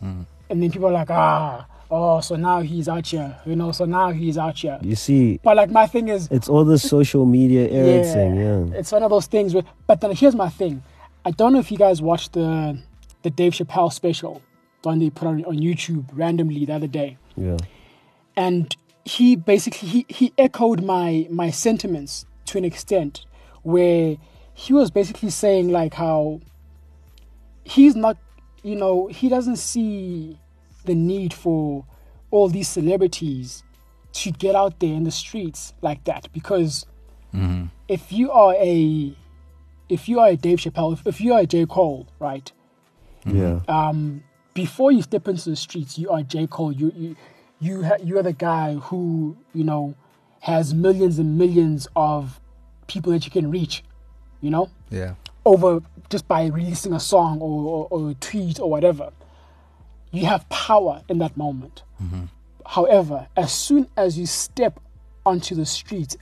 and 0.00 0.26
then 0.48 0.72
people 0.72 0.88
are 0.88 0.92
like, 0.92 1.08
ah, 1.08 1.64
oh, 1.88 2.20
so 2.20 2.34
now 2.34 2.60
he's 2.62 2.88
out 2.88 3.06
here, 3.06 3.38
you 3.46 3.54
know, 3.54 3.70
so 3.70 3.84
now 3.84 4.10
he's 4.10 4.36
out 4.36 4.58
here. 4.58 4.78
You 4.82 4.96
see, 4.96 5.38
But 5.44 5.56
like 5.56 5.70
my 5.70 5.86
thing 5.86 6.08
is, 6.08 6.26
it's 6.32 6.48
all 6.48 6.64
the 6.64 6.80
social 6.80 7.26
media 7.26 7.68
era 7.80 8.02
thing, 8.04 8.34
yeah. 8.34 8.78
It's 8.78 8.90
one 8.90 9.04
of 9.04 9.10
those 9.10 9.26
things 9.26 9.54
where, 9.54 9.62
but 9.86 10.00
then 10.00 10.16
here's 10.16 10.34
my 10.34 10.48
thing. 10.48 10.82
I 11.24 11.30
don't 11.30 11.52
know 11.52 11.60
if 11.60 11.70
you 11.70 11.78
guys 11.78 12.02
watched 12.02 12.32
the 12.32 12.76
the 13.22 13.30
Dave 13.30 13.52
Chappelle 13.52 13.92
special, 13.92 14.42
the 14.82 14.88
one 14.88 14.98
they 14.98 15.10
put 15.10 15.28
on, 15.28 15.44
on 15.44 15.56
YouTube 15.58 16.06
randomly 16.12 16.64
the 16.64 16.74
other 16.74 16.86
day, 16.86 17.16
Yeah. 17.36 17.56
and 18.36 18.74
he 19.04 19.34
basically 19.36 19.88
he, 19.88 20.06
he 20.08 20.32
echoed 20.38 20.82
my 20.84 21.26
my 21.30 21.50
sentiments 21.50 22.24
to 22.46 22.58
an 22.58 22.64
extent 22.64 23.24
where 23.62 24.16
he 24.54 24.72
was 24.72 24.90
basically 24.90 25.30
saying 25.30 25.70
like 25.70 25.94
how 25.94 26.40
he's 27.64 27.96
not 27.96 28.16
you 28.62 28.76
know 28.76 29.06
he 29.08 29.28
doesn't 29.28 29.56
see 29.56 30.38
the 30.84 30.94
need 30.94 31.32
for 31.34 31.84
all 32.30 32.48
these 32.48 32.68
celebrities 32.68 33.62
to 34.12 34.30
get 34.30 34.54
out 34.54 34.78
there 34.80 34.92
in 34.92 35.04
the 35.04 35.10
streets 35.10 35.72
like 35.80 36.02
that. 36.04 36.28
Because 36.32 36.84
if 37.88 38.12
you 38.12 38.30
are 38.30 38.54
a 38.58 39.14
if 39.88 40.08
you 40.08 40.20
are 40.20 40.28
a 40.28 40.36
Dave 40.36 40.58
Chappelle 40.58 40.92
if, 40.92 41.06
if 41.06 41.20
you 41.20 41.32
are 41.34 41.40
a 41.40 41.46
J. 41.46 41.66
Cole 41.66 42.06
right? 42.18 42.50
Yeah. 43.24 43.60
um, 43.68 44.22
before 44.54 44.92
you 44.92 45.02
step 45.02 45.28
into 45.28 45.50
the 45.50 45.56
streets, 45.56 45.98
you 45.98 46.10
are 46.10 46.22
J. 46.22 46.46
Cole. 46.46 46.72
You 46.72 46.92
you 46.96 47.16
you 47.60 47.82
ha- 47.84 47.96
you 48.02 48.18
are 48.18 48.22
the 48.22 48.32
guy 48.32 48.74
who 48.74 49.36
you 49.54 49.64
know 49.64 49.94
has 50.40 50.74
millions 50.74 51.18
and 51.18 51.38
millions 51.38 51.86
of 51.96 52.40
people 52.86 53.12
that 53.12 53.24
you 53.24 53.30
can 53.30 53.50
reach. 53.50 53.82
You 54.40 54.50
know, 54.50 54.70
Yeah. 54.90 55.14
over 55.46 55.80
just 56.10 56.26
by 56.26 56.46
releasing 56.46 56.92
a 56.92 56.98
song 57.00 57.40
or, 57.40 57.62
or, 57.62 57.88
or 57.90 58.10
a 58.10 58.14
tweet 58.14 58.58
or 58.58 58.68
whatever. 58.68 59.12
You 60.10 60.26
have 60.26 60.48
power 60.48 61.02
in 61.08 61.18
that 61.18 61.36
moment. 61.36 61.84
Mm-hmm. 62.02 62.24
However, 62.66 63.28
as 63.36 63.52
soon 63.52 63.88
as 63.96 64.18
you 64.18 64.26
step 64.26 64.80
onto 65.24 65.54
the 65.54 65.64
street 65.64 66.16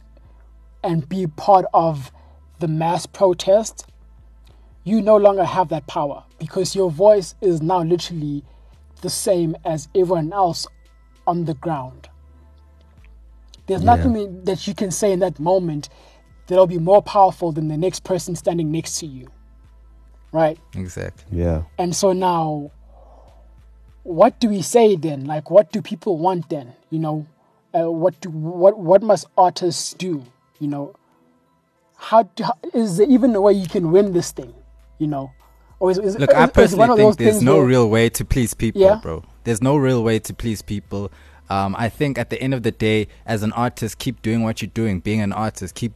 and 0.85 1.09
be 1.09 1.27
part 1.27 1.65
of 1.73 2.13
the 2.59 2.69
mass 2.69 3.07
protest, 3.07 3.87
you 4.91 5.01
no 5.01 5.17
longer 5.17 5.45
have 5.45 5.69
that 5.69 5.87
power 5.87 6.25
because 6.39 6.75
your 6.75 6.91
voice 6.91 7.35
is 7.41 7.63
now 7.63 7.83
literally 7.83 8.43
the 9.03 9.11
same 9.11 9.57
as 9.65 9.89
everyone 9.95 10.33
else 10.33 10.67
on 11.27 11.45
the 11.45 11.55
ground. 11.55 12.09
There's 13.67 13.83
Yeah. 13.83 13.95
nothing 13.95 14.45
that 14.45 14.67
you 14.67 14.75
can 14.75 14.91
say 14.91 15.13
in 15.13 15.21
that 15.21 15.39
moment 15.39 15.89
that'll 16.47 16.67
be 16.67 16.79
more 16.79 17.03
powerful 17.03 17.53
than 17.53 17.69
the 17.69 17.77
next 17.77 18.03
person 18.03 18.35
standing 18.35 18.73
next 18.73 18.99
to 18.99 19.07
you. 19.07 19.29
Right? 20.33 20.59
Exactly. 20.75 21.39
Yeah. 21.41 21.63
And 21.79 21.95
so 21.95 22.13
now, 22.13 22.71
what 24.03 24.41
do 24.41 24.49
we 24.49 24.63
say 24.63 24.97
then? 24.97 25.25
Like, 25.25 25.51
what 25.51 25.71
do 25.73 25.83
people 25.83 26.19
want 26.19 26.49
then? 26.49 26.73
You 26.91 26.99
know, 26.99 27.27
uh, 27.73 27.91
what 27.91 28.21
do 28.21 28.31
what 28.31 28.79
what 28.79 29.03
must 29.03 29.27
artists 29.37 29.95
do? 29.95 30.25
You 30.59 30.69
know, 30.69 30.95
how, 31.97 32.25
do, 32.25 32.45
how 32.45 32.55
is 32.75 32.97
there 32.97 33.09
even 33.09 33.35
a 33.37 33.41
way 33.41 33.53
you 33.53 33.69
can 33.69 33.93
win 33.93 34.13
this 34.13 34.33
thing? 34.33 34.55
You 35.01 35.09
know, 35.09 35.33
or 35.81 35.91
is, 35.91 35.99
is, 35.99 36.17
Look, 36.19 36.31
is, 36.31 36.37
I 36.37 36.45
is 36.45 36.51
personally 36.53 36.79
one 36.79 36.91
of 36.91 36.99
think 36.99 37.17
there's 37.17 37.43
no 37.43 37.57
where- 37.57 37.67
real 37.67 37.91
way 37.91 38.09
to 38.11 38.25
please 38.25 38.55
people, 38.55 38.81
Yeah. 38.83 39.01
bro. 39.03 39.25
There's 39.45 39.63
no 39.63 39.77
real 39.77 40.05
way 40.05 40.19
to 40.21 40.35
please 40.35 40.61
people. 40.63 41.11
Um, 41.49 41.75
I 41.77 41.89
think 41.89 42.19
at 42.19 42.29
the 42.31 42.41
end 42.41 42.53
of 42.55 42.63
the 42.63 42.71
day, 42.71 43.09
as 43.27 43.43
an 43.43 43.51
artist, 43.53 43.99
keep 43.99 44.23
doing 44.23 44.43
what 44.43 44.61
you're 44.63 44.71
doing. 44.73 45.01
Being 45.01 45.21
an 45.21 45.33
artist, 45.33 45.75
keep 45.75 45.93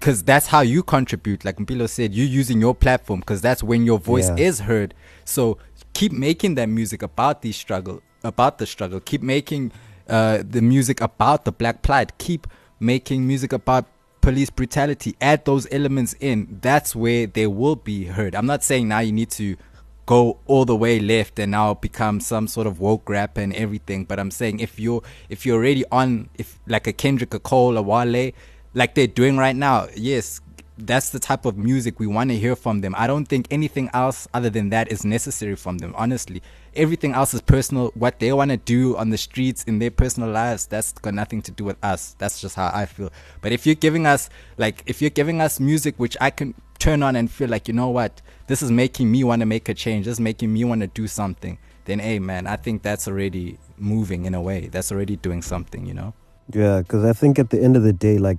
because 0.00 0.22
that's 0.22 0.48
how 0.48 0.60
you 0.60 0.82
contribute. 0.82 1.44
Like 1.44 1.56
Mpilo 1.56 1.88
said, 1.88 2.12
you're 2.14 2.26
using 2.26 2.60
your 2.60 2.74
platform 2.74 3.20
because 3.20 3.40
that's 3.40 3.62
when 3.62 3.84
your 3.86 3.98
voice 3.98 4.28
Yeah. 4.28 4.46
is 4.48 4.60
heard. 4.60 4.92
So 5.24 5.58
keep 5.94 6.12
making 6.12 6.54
that 6.56 6.68
music 6.68 7.02
about 7.02 7.42
the 7.42 7.50
struggle, 7.52 8.02
about 8.22 8.58
the 8.58 8.66
struggle. 8.66 9.00
Keep 9.00 9.22
making 9.22 9.72
uh, 10.08 10.42
the 10.48 10.62
music 10.62 11.00
about 11.00 11.44
the 11.44 11.52
black 11.52 11.82
plight. 11.82 12.16
Keep 12.18 12.46
making 12.80 13.26
music 13.26 13.52
about 13.52 13.86
police 14.28 14.50
brutality. 14.50 15.16
Add 15.22 15.46
those 15.46 15.66
elements 15.72 16.14
in. 16.20 16.58
That's 16.60 16.94
where 16.94 17.26
they 17.26 17.46
will 17.46 17.76
be 17.76 18.04
heard. 18.04 18.34
I'm 18.34 18.44
not 18.44 18.62
saying 18.62 18.86
now 18.86 18.98
you 18.98 19.10
need 19.10 19.30
to 19.30 19.56
go 20.04 20.38
all 20.46 20.66
the 20.66 20.76
way 20.76 21.00
left 21.00 21.38
and 21.38 21.52
now 21.52 21.72
become 21.72 22.20
some 22.20 22.46
sort 22.46 22.66
of 22.66 22.78
woke 22.78 23.08
rapper 23.08 23.40
and 23.40 23.54
everything. 23.54 24.04
But 24.04 24.20
I'm 24.20 24.30
saying 24.30 24.60
if 24.60 24.78
you're 24.78 25.02
if 25.30 25.46
you're 25.46 25.56
already 25.56 25.86
on 25.90 26.28
if 26.34 26.58
like 26.66 26.86
a 26.86 26.92
Kendrick, 26.92 27.32
a 27.32 27.38
Cole, 27.38 27.78
a 27.78 27.80
Wale, 27.80 28.32
like 28.74 28.94
they're 28.94 29.06
doing 29.06 29.38
right 29.38 29.56
now, 29.56 29.88
yes, 29.96 30.42
that's 30.76 31.08
the 31.08 31.18
type 31.18 31.46
of 31.46 31.56
music 31.56 31.98
we 31.98 32.06
want 32.06 32.28
to 32.28 32.36
hear 32.36 32.54
from 32.54 32.82
them. 32.82 32.94
I 32.98 33.06
don't 33.06 33.24
think 33.24 33.46
anything 33.50 33.88
else 33.94 34.28
other 34.34 34.50
than 34.50 34.68
that 34.68 34.92
is 34.92 35.06
necessary 35.06 35.56
from 35.56 35.78
them. 35.78 35.94
Honestly, 35.96 36.42
everything 36.78 37.12
else 37.12 37.34
is 37.34 37.40
personal. 37.40 37.90
What 37.94 38.18
they 38.20 38.32
want 38.32 38.50
to 38.50 38.56
do 38.56 38.96
on 38.96 39.10
the 39.10 39.18
streets 39.18 39.64
in 39.64 39.78
their 39.78 39.90
personal 39.90 40.30
lives, 40.30 40.66
that's 40.66 40.92
got 40.92 41.14
nothing 41.14 41.42
to 41.42 41.50
do 41.50 41.64
with 41.64 41.76
us. 41.82 42.14
That's 42.18 42.40
just 42.40 42.56
how 42.56 42.70
I 42.72 42.86
feel. 42.86 43.10
But 43.42 43.52
if 43.52 43.66
you're 43.66 43.74
giving 43.74 44.06
us 44.06 44.30
like 44.56 44.82
if 44.86 45.02
you're 45.02 45.10
giving 45.10 45.40
us 45.40 45.60
music 45.60 45.94
which 45.98 46.16
I 46.20 46.30
can 46.30 46.54
turn 46.78 47.02
on 47.02 47.16
and 47.16 47.30
feel 47.30 47.48
like 47.48 47.66
you 47.68 47.74
know 47.74 47.88
what 47.88 48.22
this 48.46 48.62
is 48.62 48.70
making 48.70 49.10
me 49.10 49.24
want 49.24 49.40
to 49.40 49.46
make 49.46 49.68
a 49.68 49.74
change 49.74 50.06
this 50.06 50.12
is 50.12 50.20
making 50.20 50.52
me 50.52 50.62
want 50.64 50.80
to 50.80 50.86
do 50.86 51.08
something 51.08 51.58
then 51.86 51.98
hey 51.98 52.20
man 52.20 52.46
i 52.46 52.54
think 52.54 52.82
that's 52.82 53.08
already 53.08 53.58
moving 53.78 54.26
in 54.26 54.32
a 54.32 54.40
way 54.40 54.68
that's 54.68 54.92
already 54.92 55.16
doing 55.16 55.42
something 55.42 55.84
you 55.84 55.92
know 55.92 56.14
Yeah, 56.52 56.80
because 56.80 57.04
I 57.04 57.12
think 57.12 57.38
at 57.38 57.50
the 57.50 57.60
end 57.60 57.76
of 57.76 57.82
the 57.82 57.92
day, 57.92 58.18
like, 58.18 58.38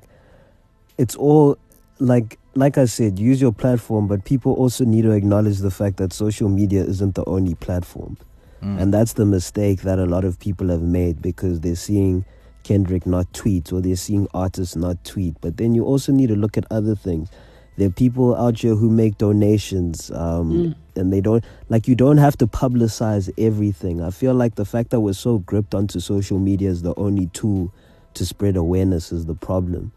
it's 0.98 1.16
all 1.16 1.58
like 2.00 2.40
like 2.56 2.78
I 2.78 2.86
said, 2.86 3.20
use 3.20 3.40
your 3.40 3.52
platform, 3.52 4.08
but 4.08 4.26
people 4.26 4.54
also 4.54 4.84
need 4.84 5.04
to 5.04 5.12
acknowledge 5.12 5.60
the 5.60 5.70
fact 5.72 5.98
that 5.98 6.12
social 6.12 6.50
media 6.50 6.84
isn't 6.84 7.16
the 7.16 7.24
only 7.26 7.56
platform, 7.56 8.18
Mm. 8.62 8.82
and 8.82 8.94
that's 8.94 9.14
the 9.14 9.26
mistake 9.26 9.82
that 9.84 10.00
a 10.00 10.06
lot 10.06 10.24
of 10.26 10.38
people 10.40 10.68
have 10.70 10.82
made 10.82 11.22
because 11.22 11.60
they're 11.62 11.76
seeing 11.76 12.26
Kendrick 12.64 13.06
not 13.06 13.32
tweet 13.34 13.72
or 13.72 13.80
they're 13.82 13.96
seeing 13.96 14.28
artists 14.34 14.76
not 14.76 15.04
tweet. 15.06 15.36
But 15.42 15.58
then 15.58 15.74
you 15.76 15.86
also 15.86 16.12
need 16.12 16.28
to 16.28 16.36
look 16.36 16.58
at 16.58 16.66
other 16.70 16.94
things. 16.94 17.30
There 17.78 17.88
are 17.88 17.92
people 17.92 18.36
out 18.36 18.60
here 18.60 18.76
who 18.76 18.90
make 18.90 19.18
donations, 19.18 20.12
um, 20.12 20.52
Mm. 20.52 20.76
and 20.98 21.14
they 21.14 21.22
don't 21.22 21.44
like 21.70 21.88
you 21.88 21.96
don't 21.96 22.18
have 22.18 22.38
to 22.40 22.48
publicize 22.48 23.30
everything. 23.38 24.02
I 24.02 24.10
feel 24.10 24.34
like 24.34 24.56
the 24.56 24.66
fact 24.66 24.90
that 24.90 25.00
we're 25.00 25.14
so 25.14 25.38
gripped 25.40 25.74
onto 25.74 26.00
social 26.02 26.38
media 26.40 26.70
as 26.70 26.82
the 26.82 26.94
only 26.96 27.28
tool 27.28 27.72
to 28.16 28.26
spread 28.26 28.58
awareness 28.58 29.12
is 29.14 29.26
the 29.26 29.36
problem. 29.36 29.92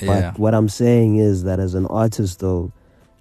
yeah 0.00 0.06
But 0.30 0.38
what 0.38 0.54
I'm 0.54 0.68
saying 0.68 1.16
is 1.16 1.42
that 1.42 1.58
as 1.58 1.74
an 1.74 1.86
artist, 1.86 2.38
though, 2.38 2.70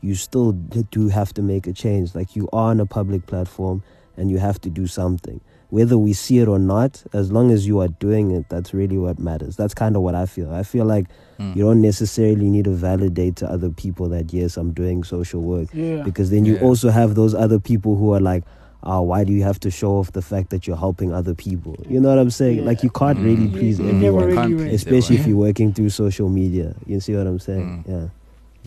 you 0.01 0.13
still 0.13 0.51
do 0.51 1.07
have 1.09 1.33
to 1.33 1.41
make 1.41 1.65
a 1.65 1.73
change. 1.73 2.13
Like 2.13 2.35
you 2.35 2.47
are 2.53 2.69
on 2.69 2.79
a 2.79 2.85
public 2.85 3.25
platform 3.25 3.81
and 4.17 4.29
you 4.31 4.37
have 4.39 4.59
to 4.61 4.69
do 4.69 4.87
something. 4.87 5.39
Whether 5.69 5.97
we 5.97 6.13
see 6.13 6.39
it 6.39 6.47
or 6.47 6.59
not, 6.59 7.03
as 7.13 7.29
long 7.31 7.51
as 7.51 7.67
you 7.67 7.79
are 7.81 7.89
doing 7.89 8.31
it, 8.31 8.45
that's 8.49 8.73
really 8.73 8.97
what 8.97 9.19
matters. 9.19 9.57
That's 9.57 9.73
kind 9.73 9.95
of 9.97 10.01
what 10.01 10.15
I 10.15 10.25
feel. 10.25 10.51
I 10.53 10.63
feel 10.63 10.85
like 10.85 11.05
Mm. 11.39 11.55
you 11.55 11.63
don't 11.65 11.81
necessarily 11.81 12.49
need 12.49 12.65
to 12.65 12.71
validate 12.71 13.35
to 13.37 13.51
other 13.51 13.69
people 13.69 14.09
that, 14.09 14.33
yes, 14.33 14.57
I'm 14.57 14.71
doing 14.71 15.03
social 15.03 15.41
work. 15.41 15.67
Yeah. 15.73 16.01
Because 16.03 16.29
then 16.31 16.45
you 16.45 16.55
Yeah. 16.55 16.61
also 16.63 16.89
have 16.89 17.13
those 17.15 17.35
other 17.35 17.59
people 17.59 17.95
who 17.95 18.11
are 18.13 18.19
like, 18.21 18.43
oh, 18.83 19.01
why 19.01 19.23
do 19.25 19.33
you 19.33 19.43
have 19.43 19.59
to 19.59 19.69
show 19.69 19.97
off 19.99 20.13
the 20.13 20.21
fact 20.21 20.49
that 20.51 20.65
you're 20.65 20.77
helping 20.77 21.11
other 21.13 21.35
people? 21.35 21.75
You 21.87 21.99
know 21.99 22.09
what 22.09 22.17
I'm 22.17 22.29
saying? 22.31 22.59
Yeah. 22.59 22.63
Like 22.65 22.81
you 22.81 22.89
can't 22.89 23.19
really 23.19 23.47
Mm. 23.49 23.53
please 23.53 23.77
You- 23.77 23.85
you 23.87 23.91
Mm. 23.91 23.97
everyone 23.97 24.23
really 24.23 24.35
Can't 24.35 24.57
please 24.57 24.73
especially 24.73 25.17
if 25.17 25.27
you're 25.27 25.37
working 25.37 25.73
through 25.73 25.89
social 25.89 26.29
media. 26.29 26.73
You 26.87 26.99
see 27.01 27.13
what 27.15 27.27
I'm 27.27 27.39
saying? 27.39 27.83
Mm. 27.85 27.91
Yeah. 27.91 28.07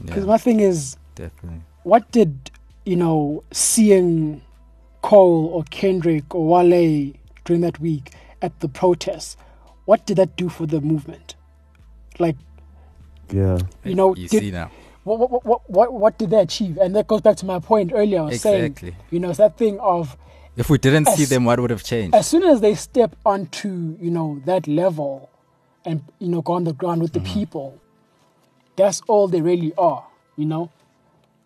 Because 0.04 0.24
yeah 0.24 0.30
my 0.30 0.38
thing 0.38 0.60
is, 0.60 0.96
definitely 1.16 1.60
what 1.82 2.08
did 2.12 2.50
you 2.84 2.94
know 2.96 3.42
seeing 3.50 4.42
Cole 5.02 5.46
or 5.46 5.64
Kendrick 5.64 6.34
or 6.34 6.46
Wale 6.46 7.12
during 7.44 7.62
that 7.62 7.80
week 7.80 8.12
at 8.42 8.58
the 8.60 8.68
protests? 8.68 9.36
What 9.84 10.06
did 10.06 10.18
that 10.18 10.36
do 10.36 10.48
for 10.48 10.66
the 10.66 10.80
movement? 10.80 11.34
Like, 12.18 12.36
Yeah. 13.32 13.58
you 13.84 13.94
know, 13.94 14.14
you 14.14 14.28
did- 14.28 14.40
see 14.40 14.50
now 14.50 14.70
what 15.04 15.30
what, 15.30 15.44
what 15.44 15.70
what 15.70 15.92
what 15.92 16.18
did 16.18 16.30
they 16.30 16.40
achieve? 16.40 16.76
And 16.78 16.94
that 16.94 17.06
goes 17.06 17.20
back 17.20 17.36
to 17.36 17.46
my 17.46 17.58
point 17.58 17.92
earlier. 17.94 18.20
I 18.20 18.24
was 18.24 18.40
saying, 18.40 18.64
exactly 18.64 18.96
you 19.10 19.18
know, 19.18 19.30
it's 19.30 19.38
that 19.38 19.56
thing 19.56 19.78
of 19.80 20.16
if 20.56 20.68
we 20.68 20.78
didn't 20.78 21.06
see 21.06 21.24
them 21.24 21.44
what 21.44 21.58
would 21.58 21.70
have 21.70 21.82
changed 21.82 22.14
as 22.14 22.26
soon 22.26 22.42
as 22.42 22.60
they 22.60 22.74
step 22.74 23.16
onto 23.24 23.96
you 24.00 24.10
know 24.10 24.40
that 24.44 24.66
level 24.66 25.30
and 25.84 26.02
you 26.18 26.28
know 26.28 26.42
go 26.42 26.52
on 26.52 26.64
the 26.64 26.72
ground 26.72 27.00
with 27.00 27.12
the 27.12 27.20
mm-hmm. 27.20 27.32
people 27.32 27.80
that's 28.76 29.00
all 29.06 29.28
they 29.28 29.40
really 29.40 29.72
are 29.78 30.04
you 30.36 30.44
know 30.44 30.70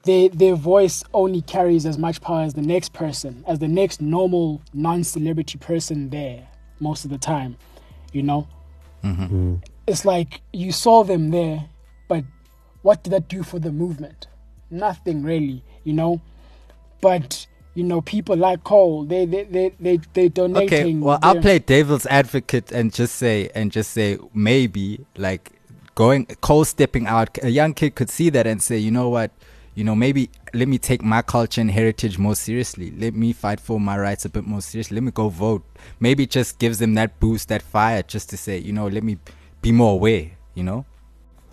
they, 0.05 0.29
their 0.29 0.55
voice 0.55 1.03
only 1.15 1.41
carries 1.43 1.87
as 1.87 1.99
much 1.99 2.21
power 2.21 2.43
as 2.43 2.55
the 2.55 2.63
next 2.63 2.93
person 2.93 3.45
as 3.47 3.59
the 3.59 3.69
next 3.69 4.01
normal 4.01 4.63
non-celebrity 4.73 5.59
person 5.59 6.11
there 6.11 6.47
most 6.81 7.05
of 7.05 7.11
the 7.11 7.19
time 7.19 7.57
you 8.13 8.23
know? 8.23 8.47
Mm. 9.03 9.63
it's 9.87 10.07
like 10.07 10.41
you 10.53 10.73
saw 10.73 11.05
them 11.05 11.31
there 11.31 11.67
but 12.09 12.25
what 12.83 13.03
did 13.03 13.13
that 13.15 13.29
do 13.29 13.43
for 13.43 13.59
the 13.59 13.73
movement? 13.73 14.27
Nothing 14.71 15.23
really 15.23 15.63
you 15.85 15.93
know? 15.93 16.21
But 17.01 17.47
you 17.75 17.83
know 17.83 18.01
people 18.01 18.37
like 18.37 18.63
cole 18.65 19.05
they 19.05 19.27
they 19.27 19.45
they 19.45 19.73
they, 19.81 20.01
they 20.13 20.29
donating 20.29 20.67
okay 20.67 20.95
well 20.95 21.19
i'll 21.23 21.41
play 21.41 21.59
devil's 21.59 22.07
advocate 22.07 22.71
and 22.71 22.93
just 22.93 23.17
say 23.17 23.51
and 23.55 23.73
just 23.73 23.91
say 23.91 24.17
maybe 24.33 25.05
like 25.17 25.51
going 25.95 26.25
cole 26.41 26.65
stepping 26.65 27.07
out 27.07 27.37
a 27.43 27.51
young 27.51 27.75
kid 27.75 27.95
could 27.95 28.09
see 28.09 28.31
that 28.31 28.47
and 28.47 28.63
say 28.63 28.79
you 28.79 28.91
know 28.91 29.09
what 29.09 29.31
you 29.75 29.85
know 29.85 29.95
maybe 29.95 30.31
let 30.53 30.69
me 30.69 30.79
take 30.79 31.03
my 31.03 31.21
culture 31.23 31.61
and 31.61 31.71
heritage 31.71 32.19
more 32.19 32.35
seriously 32.35 32.93
let 32.93 33.15
me 33.15 33.33
fight 33.33 33.59
for 33.59 33.81
my 33.81 33.99
rights 33.99 34.25
a 34.25 34.29
bit 34.29 34.45
more 34.45 34.61
seriously 34.63 34.95
let 34.95 35.03
me 35.03 35.11
go 35.11 35.29
vote 35.29 35.65
maybe 36.01 36.23
it 36.25 36.31
just 36.31 36.59
gives 36.59 36.79
them 36.79 36.95
that 36.95 37.19
boost 37.21 37.49
that 37.49 37.63
fire 37.63 38.03
just 38.03 38.31
to 38.31 38.37
say 38.37 38.59
you 38.59 38.73
know 38.73 38.87
let 38.87 39.03
me 39.03 39.19
be 39.63 39.73
more 39.73 39.93
aware 39.93 40.31
you 40.55 40.63
know 40.63 40.85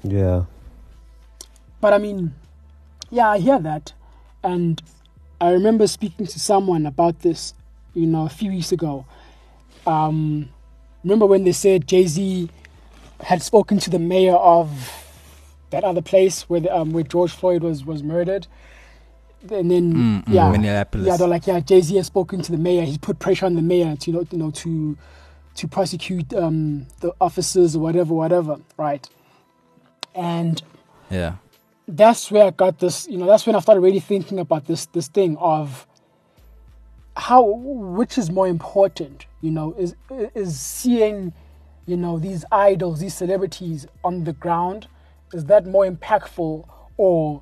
Yeah. 0.03 0.45
But 1.79 1.93
I 1.93 1.97
mean, 1.97 2.33
yeah, 3.09 3.29
I 3.29 3.39
hear 3.39 3.59
that. 3.59 3.93
And 4.43 4.81
I 5.39 5.51
remember 5.51 5.87
speaking 5.87 6.25
to 6.27 6.39
someone 6.39 6.85
about 6.85 7.19
this, 7.21 7.53
you 7.93 8.05
know, 8.05 8.25
a 8.25 8.29
few 8.29 8.51
weeks 8.51 8.71
ago. 8.71 9.05
Um, 9.85 10.49
remember 11.03 11.25
when 11.25 11.43
they 11.43 11.51
said 11.51 11.87
Jay 11.87 12.05
Z 12.05 12.49
had 13.23 13.41
spoken 13.41 13.79
to 13.79 13.89
the 13.89 13.99
mayor 13.99 14.35
of 14.35 15.00
that 15.71 15.83
other 15.83 16.01
place 16.01 16.43
where 16.49 16.59
the, 16.59 16.75
um, 16.75 16.91
where 16.91 17.03
George 17.03 17.31
Floyd 17.31 17.63
was 17.63 17.85
was 17.85 18.03
murdered, 18.03 18.47
and 19.49 19.69
then 19.71 19.93
Mm, 19.93 20.25
mm, 20.25 20.33
yeah, 20.33 20.51
Minneapolis. 20.51 21.07
yeah, 21.07 21.17
they're 21.17 21.27
like, 21.27 21.47
yeah, 21.47 21.59
Jay 21.59 21.81
Z 21.81 21.95
has 21.95 22.07
spoken 22.07 22.41
to 22.43 22.51
the 22.51 22.57
mayor. 22.57 22.83
He's 22.83 22.97
put 22.97 23.19
pressure 23.19 23.45
on 23.45 23.55
the 23.55 23.61
mayor 23.61 23.95
to 23.95 24.11
you 24.11 24.17
know, 24.17 24.27
you 24.31 24.37
know 24.37 24.51
to 24.51 24.97
to 25.55 25.67
prosecute 25.67 26.33
um, 26.33 26.87
the 27.01 27.13
officers 27.19 27.75
or 27.75 27.79
whatever, 27.79 28.13
whatever, 28.13 28.57
right? 28.77 29.07
And 30.15 30.61
yeah 31.09 31.35
that's 31.87 32.31
where 32.31 32.45
I 32.45 32.49
got 32.51 32.79
this, 32.79 33.07
you 33.07 33.17
know, 33.17 33.25
that's 33.25 33.45
when 33.45 33.55
I 33.55 33.59
started 33.59 33.81
really 33.81 33.99
thinking 33.99 34.39
about 34.39 34.65
this 34.65 34.85
this 34.87 35.07
thing 35.07 35.37
of 35.37 35.85
how 37.17 37.43
which 37.43 38.17
is 38.17 38.31
more 38.31 38.47
important, 38.47 39.25
you 39.41 39.51
know, 39.51 39.73
is 39.77 39.95
is 40.09 40.59
seeing, 40.59 41.33
you 41.85 41.97
know, 41.97 42.17
these 42.19 42.45
idols, 42.51 42.99
these 43.01 43.13
celebrities 43.13 43.87
on 44.03 44.23
the 44.23 44.33
ground, 44.33 44.87
is 45.33 45.45
that 45.45 45.65
more 45.65 45.85
impactful 45.85 46.67
or 46.97 47.41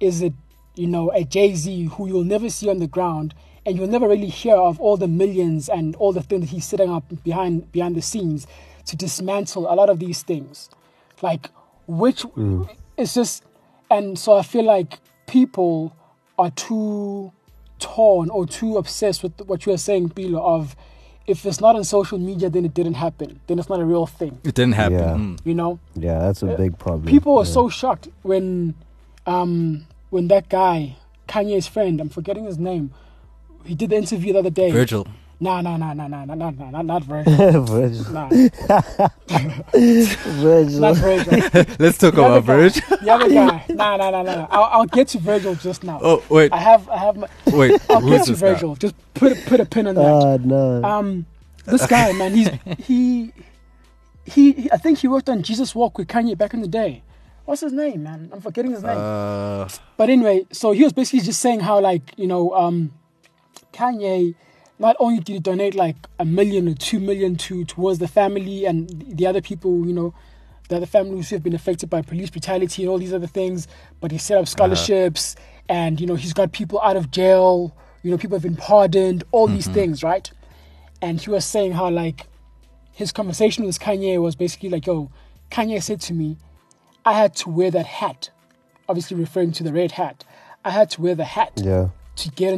is 0.00 0.22
it, 0.22 0.32
you 0.74 0.86
know, 0.86 1.10
a 1.12 1.24
Jay-Z 1.24 1.84
who 1.92 2.08
you'll 2.08 2.24
never 2.24 2.50
see 2.50 2.68
on 2.68 2.78
the 2.78 2.86
ground 2.86 3.34
and 3.64 3.76
you'll 3.76 3.88
never 3.88 4.08
really 4.08 4.28
hear 4.28 4.56
of 4.56 4.80
all 4.80 4.96
the 4.96 5.08
millions 5.08 5.68
and 5.68 5.94
all 5.96 6.12
the 6.12 6.22
things 6.22 6.42
that 6.42 6.50
he's 6.50 6.64
setting 6.64 6.90
up 6.90 7.04
behind 7.22 7.70
behind 7.72 7.94
the 7.94 8.02
scenes 8.02 8.46
to 8.86 8.96
dismantle 8.96 9.72
a 9.72 9.74
lot 9.74 9.88
of 9.88 9.98
these 9.98 10.22
things. 10.22 10.68
Like 11.20 11.48
which 11.86 12.22
mm. 12.22 12.68
it's 12.96 13.14
just 13.14 13.44
and 13.90 14.18
so 14.18 14.36
I 14.36 14.42
feel 14.42 14.64
like 14.64 14.98
people 15.26 15.94
are 16.38 16.50
too 16.50 17.32
torn 17.78 18.30
or 18.30 18.46
too 18.46 18.76
obsessed 18.78 19.22
with 19.22 19.38
what 19.42 19.66
you 19.66 19.72
are 19.72 19.78
saying, 19.78 20.10
Bilo, 20.10 20.40
of 20.40 20.74
if 21.26 21.46
it's 21.46 21.60
not 21.60 21.76
on 21.76 21.84
social 21.84 22.18
media, 22.18 22.50
then 22.50 22.64
it 22.64 22.74
didn't 22.74 22.94
happen. 22.94 23.40
Then 23.46 23.58
it's 23.58 23.68
not 23.68 23.80
a 23.80 23.84
real 23.84 24.06
thing. 24.06 24.38
It 24.44 24.54
didn't 24.54 24.74
happen. 24.74 24.98
Yeah. 24.98 25.14
Mm. 25.14 25.38
You 25.44 25.54
know, 25.54 25.78
Yeah, 25.94 26.18
that's 26.18 26.42
a 26.42 26.52
Uh, 26.52 26.56
big 26.56 26.78
problem. 26.78 27.06
people 27.06 27.34
were 27.34 27.44
yeah. 27.44 27.52
so 27.58 27.68
shocked 27.68 28.08
when, 28.22 28.74
um, 29.26 29.86
when 30.10 30.28
that 30.28 30.48
guy, 30.48 30.96
Kanye's 31.28 31.66
friend, 31.68 32.00
I'm 32.00 32.08
forgetting 32.08 32.44
his 32.44 32.58
name, 32.58 32.90
he 33.64 33.74
did 33.74 33.90
the 33.90 33.96
interview 33.96 34.32
the 34.32 34.40
other 34.40 34.50
day. 34.50 34.70
Virgil. 34.72 35.06
Nah, 35.42 35.60
nah, 35.60 35.76
nah, 35.76 35.92
nah, 35.92 36.06
nah, 36.06 36.24
nah, 36.24 36.34
nah, 36.36 36.50
nah, 36.52 36.70
not, 36.70 36.86
not 36.86 37.02
Virgil. 37.10 37.64
Virgil. 37.64 38.12
Nah, 38.12 38.28
Virgil. 40.38 40.80
not 40.80 40.96
Virgil. 40.98 41.32
Let's 41.80 41.98
talk 41.98 42.14
The 42.14 42.22
about 42.22 42.46
guy. 42.46 42.56
Virgil. 42.56 42.82
The 42.98 43.10
other 43.10 43.28
guy. 43.28 43.64
Nah, 43.70 43.96
nah, 43.96 44.10
nah, 44.10 44.22
nah. 44.22 44.34
nah. 44.36 44.46
I'll, 44.52 44.68
I'll 44.82 44.86
get 44.86 45.08
to 45.08 45.18
Virgil 45.18 45.56
just 45.56 45.82
now. 45.82 45.98
Oh 46.00 46.22
wait, 46.28 46.52
I 46.52 46.58
have, 46.58 46.88
I 46.88 46.96
have. 46.96 47.16
My, 47.16 47.28
wait. 47.46 47.80
I'll 47.90 48.00
Who's 48.00 48.10
get 48.18 48.24
to 48.26 48.30
this 48.30 48.40
guy? 48.40 48.52
Virgil. 48.52 48.76
Just 48.76 48.94
put 49.14 49.32
a, 49.32 49.34
put 49.46 49.58
a 49.58 49.66
pin 49.66 49.88
on 49.88 49.96
that. 49.96 50.04
Ah, 50.04 50.36
no. 50.44 50.84
Um, 50.84 51.26
this 51.66 51.88
guy, 51.88 52.12
man, 52.12 52.36
he's 52.36 52.48
he, 52.78 53.32
he, 54.24 54.52
he. 54.52 54.70
I 54.70 54.76
think 54.76 54.98
he 54.98 55.08
worked 55.08 55.28
on 55.28 55.42
Jesus 55.42 55.74
Walk 55.74 55.98
with 55.98 56.06
Kanye 56.06 56.38
back 56.38 56.54
in 56.54 56.60
the 56.60 56.68
day. 56.68 57.02
What's 57.46 57.62
his 57.62 57.72
name, 57.72 58.04
man? 58.04 58.30
I'm 58.32 58.40
forgetting 58.40 58.70
his 58.70 58.84
name. 58.84 58.96
Uh, 58.96 59.68
but 59.96 60.08
anyway, 60.08 60.46
so 60.52 60.70
he 60.70 60.84
was 60.84 60.92
basically 60.92 61.18
just 61.22 61.40
saying 61.40 61.58
how, 61.58 61.80
like, 61.80 62.16
you 62.16 62.28
know, 62.28 62.54
um, 62.54 62.92
Kanye. 63.72 64.36
Not 64.78 64.96
only 64.98 65.18
did 65.20 65.32
he 65.32 65.38
donate 65.38 65.74
like 65.74 65.96
a 66.18 66.24
million 66.24 66.68
or 66.68 66.74
two 66.74 66.98
million 66.98 67.36
to 67.36 67.64
towards 67.64 67.98
the 67.98 68.08
family 68.08 68.64
and 68.64 68.88
the 69.16 69.26
other 69.26 69.40
people, 69.40 69.86
you 69.86 69.92
know, 69.92 70.14
the 70.68 70.76
other 70.76 70.86
families 70.86 71.30
who 71.30 71.36
have 71.36 71.42
been 71.42 71.54
affected 71.54 71.90
by 71.90 72.02
police 72.02 72.30
brutality 72.30 72.82
and 72.82 72.90
all 72.90 72.98
these 72.98 73.12
other 73.12 73.26
things, 73.26 73.68
but 74.00 74.10
he 74.10 74.18
set 74.18 74.36
up 74.36 74.42
uh-huh. 74.42 74.46
scholarships 74.46 75.36
and 75.68 76.00
you 76.00 76.06
know 76.06 76.14
he's 76.14 76.32
got 76.32 76.52
people 76.52 76.80
out 76.80 76.96
of 76.96 77.10
jail. 77.10 77.76
You 78.02 78.10
know, 78.10 78.18
people 78.18 78.34
have 78.36 78.42
been 78.42 78.56
pardoned. 78.56 79.22
All 79.30 79.46
these 79.46 79.66
mm-hmm. 79.66 79.74
things, 79.74 80.02
right? 80.02 80.30
and 81.02 81.20
he 81.20 81.28
was 81.28 81.44
saying 81.44 81.72
how 81.72 81.90
like 81.90 82.26
his 82.92 83.12
conversation 83.12 83.66
with 83.66 83.78
Kanye 83.80 84.22
was 84.22 84.36
basically 84.36 84.70
like, 84.70 84.86
"Yo, 84.86 85.10
Kanye 85.50 85.82
said 85.82 86.00
to 86.02 86.14
me, 86.14 86.38
I 87.04 87.14
had 87.14 87.34
to 87.36 87.50
wear 87.50 87.70
that 87.72 87.86
hat, 87.86 88.30
obviously 88.88 89.16
referring 89.16 89.52
to 89.52 89.64
the 89.64 89.72
red 89.72 89.92
hat. 89.92 90.24
I 90.64 90.70
had 90.70 90.88
to 90.90 91.02
wear 91.02 91.14
the 91.16 91.24
hat 91.24 91.52
yeah. 91.56 91.88
to 92.16 92.30
get 92.30 92.54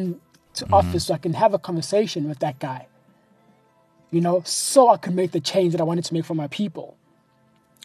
into 0.55 0.65
mm-hmm. 0.65 0.75
office 0.75 1.07
so 1.07 1.15
I 1.15 1.19
can 1.19 1.35
have 1.35 1.55
a 1.55 1.59
conversation 1.59 2.29
with 2.29 2.39
that 2.39 2.59
guy. 2.59 2.87
You 4.11 4.21
know, 4.21 4.43
so 4.45 4.89
I 4.89 4.97
can 4.97 5.17
make 5.17 5.33
the 5.33 5.41
change 5.41 5.73
that 5.73 5.81
I 5.81 5.85
wanted 5.85 6.05
to 6.05 6.15
make 6.15 6.25
for 6.25 6.35
my 6.35 6.47
people, 6.47 6.97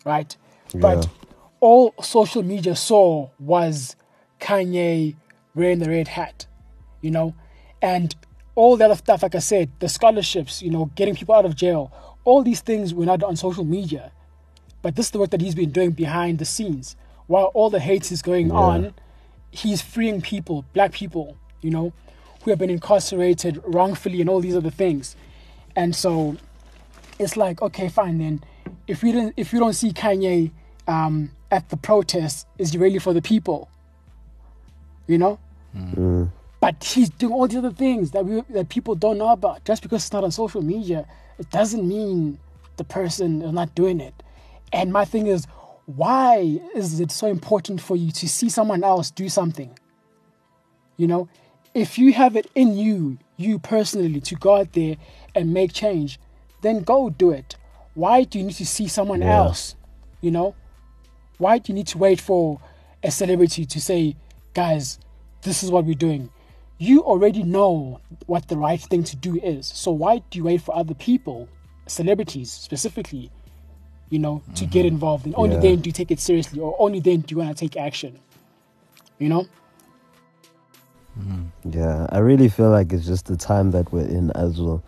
right? 0.05 0.35
But 0.75 1.09
all 1.59 1.95
social 2.03 2.43
media 2.43 2.75
saw 2.75 3.29
was 3.39 3.95
Kanye 4.39 5.15
wearing 5.55 5.79
the 5.79 5.89
red 5.89 6.07
hat, 6.07 6.45
you 7.01 7.09
know, 7.09 7.33
and 7.81 8.15
all 8.53 8.77
the 8.77 8.85
other 8.85 8.95
stuff, 8.95 9.23
like 9.23 9.33
I 9.33 9.39
said, 9.39 9.71
the 9.79 9.89
scholarships, 9.89 10.61
you 10.61 10.69
know, 10.69 10.91
getting 10.93 11.15
people 11.15 11.33
out 11.33 11.45
of 11.45 11.55
jail, 11.55 11.91
all 12.25 12.43
these 12.43 12.61
things 12.61 12.93
were 12.93 13.05
not 13.05 13.23
on 13.23 13.35
social 13.35 13.63
media. 13.63 14.11
But 14.83 14.95
this 14.95 15.07
is 15.07 15.11
the 15.11 15.19
work 15.19 15.31
that 15.31 15.41
he's 15.41 15.55
been 15.55 15.71
doing 15.71 15.91
behind 15.91 16.38
the 16.38 16.45
scenes. 16.45 16.95
While 17.25 17.45
all 17.55 17.71
the 17.71 17.79
hate 17.79 18.11
is 18.11 18.21
going 18.21 18.51
on, 18.51 18.93
he's 19.49 19.81
freeing 19.81 20.21
people, 20.21 20.63
black 20.73 20.91
people, 20.91 21.38
you 21.61 21.71
know, 21.71 21.91
who 22.43 22.51
have 22.51 22.60
been 22.60 22.69
incarcerated 22.69 23.62
wrongfully 23.65 24.22
and 24.22 24.29
all 24.29 24.39
these 24.39 24.55
other 24.55 24.69
things. 24.69 25.15
And 25.75 25.96
so 25.96 26.38
it's 27.17 27.36
like, 27.38 27.62
okay, 27.62 27.89
fine 27.89 28.17
then. 28.17 28.43
If 28.88 29.03
we 29.03 29.12
don't 29.12 29.34
if 29.38 29.53
you 29.53 29.60
don't 29.60 29.74
see 29.74 29.91
Kanye 29.91 30.51
um, 30.88 31.31
at 31.51 31.69
the 31.69 31.77
protest, 31.77 32.48
is 32.58 32.72
he 32.72 32.77
really 32.77 33.00
for 33.00 33.13
the 33.13 33.22
people? 33.22 33.69
You 35.08 35.17
know? 35.17 35.39
But 36.62 36.84
he's 36.84 37.10
doing 37.10 37.34
all 37.34 37.48
these 37.48 37.58
other 37.58 37.72
things 37.72 38.12
that 38.12 38.25
we 38.25 38.41
that 38.49 38.69
people 38.69 38.95
don't 38.95 39.17
know 39.17 39.30
about. 39.30 39.63
Just 39.65 39.82
because 39.82 40.04
it's 40.04 40.13
not 40.13 40.23
on 40.23 40.32
social 40.32 40.62
media, 40.62 41.06
it 41.38 41.49
doesn't 41.52 41.88
mean 41.88 42.39
the 42.78 42.84
person 42.84 43.41
is 43.41 43.52
not 43.52 43.75
doing 43.75 43.99
it. 44.02 44.13
And 44.73 44.91
my 44.91 45.06
thing 45.06 45.28
is, 45.28 45.47
why 45.86 46.60
is 46.75 46.99
it 46.99 47.12
so 47.12 47.28
important 47.28 47.82
for 47.82 47.95
you 47.95 48.12
to 48.12 48.28
see 48.28 48.49
someone 48.49 48.84
else 48.84 49.10
do 49.10 49.30
something? 49.30 49.78
You 50.97 51.08
know, 51.08 51.30
if 51.73 51.97
you 51.97 52.13
have 52.13 52.36
it 52.36 52.49
in 52.55 52.77
you, 52.77 53.17
you 53.38 53.60
personally, 53.60 54.19
to 54.21 54.36
go 54.36 54.58
out 54.58 54.73
there 54.73 54.97
and 55.36 55.53
make 55.53 55.73
change, 55.73 56.19
then 56.62 56.82
go 56.84 57.10
do 57.10 57.32
it. 57.32 57.55
Why 57.93 58.23
do 58.23 58.38
you 58.39 58.45
need 58.45 58.55
to 58.55 58.65
see 58.65 58.88
someone 58.88 59.21
Yeah. 59.21 59.38
else? 59.38 59.75
You 60.21 60.32
know, 60.32 60.55
why 61.38 61.58
do 61.60 61.71
you 61.71 61.75
need 61.75 61.88
to 61.88 61.97
wait 61.97 62.19
for 62.19 62.60
a 63.03 63.12
celebrity 63.12 63.65
to 63.65 63.79
say, 63.79 64.15
guys, 64.53 64.99
this 65.43 65.63
is 65.63 65.71
what 65.71 65.86
we're 65.86 65.95
doing? 65.95 66.29
You 66.77 67.01
already 67.03 67.43
know 67.43 67.99
what 68.25 68.47
the 68.47 68.58
right 68.58 68.79
thing 68.79 69.03
to 69.05 69.15
do 69.15 69.36
is. 69.38 69.67
So 69.67 69.91
why 69.91 70.21
do 70.29 70.38
you 70.38 70.45
wait 70.45 70.62
for 70.62 70.75
other 70.75 70.93
people, 70.93 71.47
celebrities 71.88 72.51
specifically, 72.51 73.32
you 74.10 74.19
know, 74.19 74.41
to 74.55 74.65
get 74.65 74.86
mm-hmm. 74.86 74.95
involved? 74.95 75.25
And 75.25 75.36
only 75.36 75.55
Yeah. 75.55 75.62
then 75.62 75.82
do 75.82 75.89
you 75.89 75.93
take 75.93 76.12
it 76.12 76.19
seriously, 76.19 76.60
or 76.60 76.75
only 76.79 76.99
then 76.99 77.21
do 77.21 77.36
you 77.36 77.38
want 77.41 77.55
to 77.55 77.67
take 77.67 77.77
action? 77.77 78.19
You 79.17 79.29
know? 79.29 79.45
Yeah, 81.69 82.08
I 82.10 82.19
really 82.19 82.49
feel 82.49 82.69
like 82.69 82.93
it's 82.93 83.05
just 83.05 83.25
the 83.25 83.38
time 83.38 83.71
that 83.71 83.91
we're 83.91 84.08
in 84.08 84.32
as 84.32 84.60
well. 84.60 84.84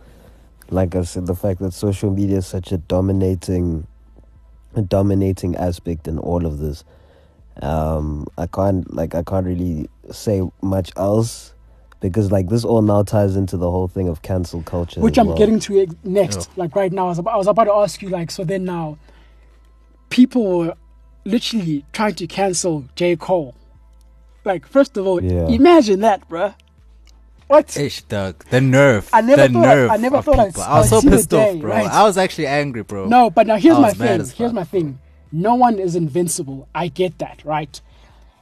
Like 0.70 0.94
I 0.94 1.02
said, 1.02 1.26
the 1.26 1.34
fact 1.34 1.60
that 1.60 1.72
social 1.72 2.10
media 2.10 2.38
is 2.38 2.46
such 2.46 2.72
a 2.72 2.78
dominating, 2.78 3.86
a 4.74 4.82
dominating 4.82 5.54
aspect 5.56 6.08
in 6.08 6.18
all 6.18 6.46
of 6.46 6.58
this. 6.58 6.84
Um, 7.60 8.26
I 8.38 8.46
can't 8.46 8.92
like 8.94 9.14
I 9.14 9.22
can't 9.22 9.46
really 9.46 9.88
say 10.10 10.42
much 10.62 10.90
else 10.96 11.52
because 12.02 12.32
like 12.32 12.48
this 12.48 12.64
all 12.64 12.82
now 12.82 13.02
ties 13.02 13.36
into 13.36 13.56
the 13.56 13.70
whole 13.70 13.88
thing 13.88 14.08
of 14.08 14.22
cancel 14.22 14.62
culture. 14.62 15.00
which 15.00 15.18
I'm 15.18 15.28
well. 15.28 15.36
getting 15.36 15.60
to 15.60 15.82
ex- 15.82 15.94
next. 16.04 16.50
Like 16.56 16.74
right 16.74 16.92
now, 16.92 17.06
I 17.06 17.08
was, 17.10 17.18
about, 17.18 17.34
I 17.34 17.36
was 17.36 17.46
about 17.46 17.64
to 17.64 17.72
ask 17.72 18.02
you. 18.02 18.08
Like, 18.08 18.30
so 18.30 18.44
then 18.44 18.64
now, 18.64 18.98
people 20.10 20.58
were 20.58 20.74
literally 21.24 21.84
trying 21.92 22.16
to 22.16 22.26
cancel 22.26 22.84
J 22.96 23.16
Cole. 23.16 23.54
Like, 24.44 24.66
first 24.66 24.96
of 24.96 25.06
all, 25.06 25.22
Yeah. 25.22 25.46
imagine 25.48 26.00
that, 26.00 26.28
bruh. 26.28 26.54
What? 27.48 27.76
ish, 27.76 28.02
Doug. 28.02 28.44
The 28.50 28.60
nerve. 28.60 29.10
I 29.12 29.20
never 29.20 29.46
the 29.46 29.52
thought 29.52 29.64
I- 29.66 29.74
nerve. 29.74 29.90
I 29.90 29.96
never 29.98 30.16
of 30.16 30.24
thought 30.24 30.38
I'd 30.38 30.46
people. 30.48 30.62
I 30.62 30.78
was 30.78 30.88
so 30.88 31.00
see 31.00 31.08
the 31.10 31.16
pissed 31.16 31.30
day, 31.30 31.50
off, 31.54 31.60
bro. 31.60 31.70
right? 31.70 31.86
I 31.90 32.02
was 32.04 32.16
actually 32.16 32.46
angry, 32.46 32.82
bro. 32.82 33.06
No, 33.06 33.28
but 33.30 33.46
now 33.46 33.56
here's 33.56 33.78
my 33.78 33.90
thing. 33.92 34.24
Here's 34.36 34.52
my 34.54 34.64
thing. 34.64 34.98
No 35.30 35.54
one 35.54 35.78
is 35.78 35.94
invincible. 35.94 36.66
I 36.74 36.88
get 36.88 37.18
that, 37.18 37.42
right? 37.44 37.78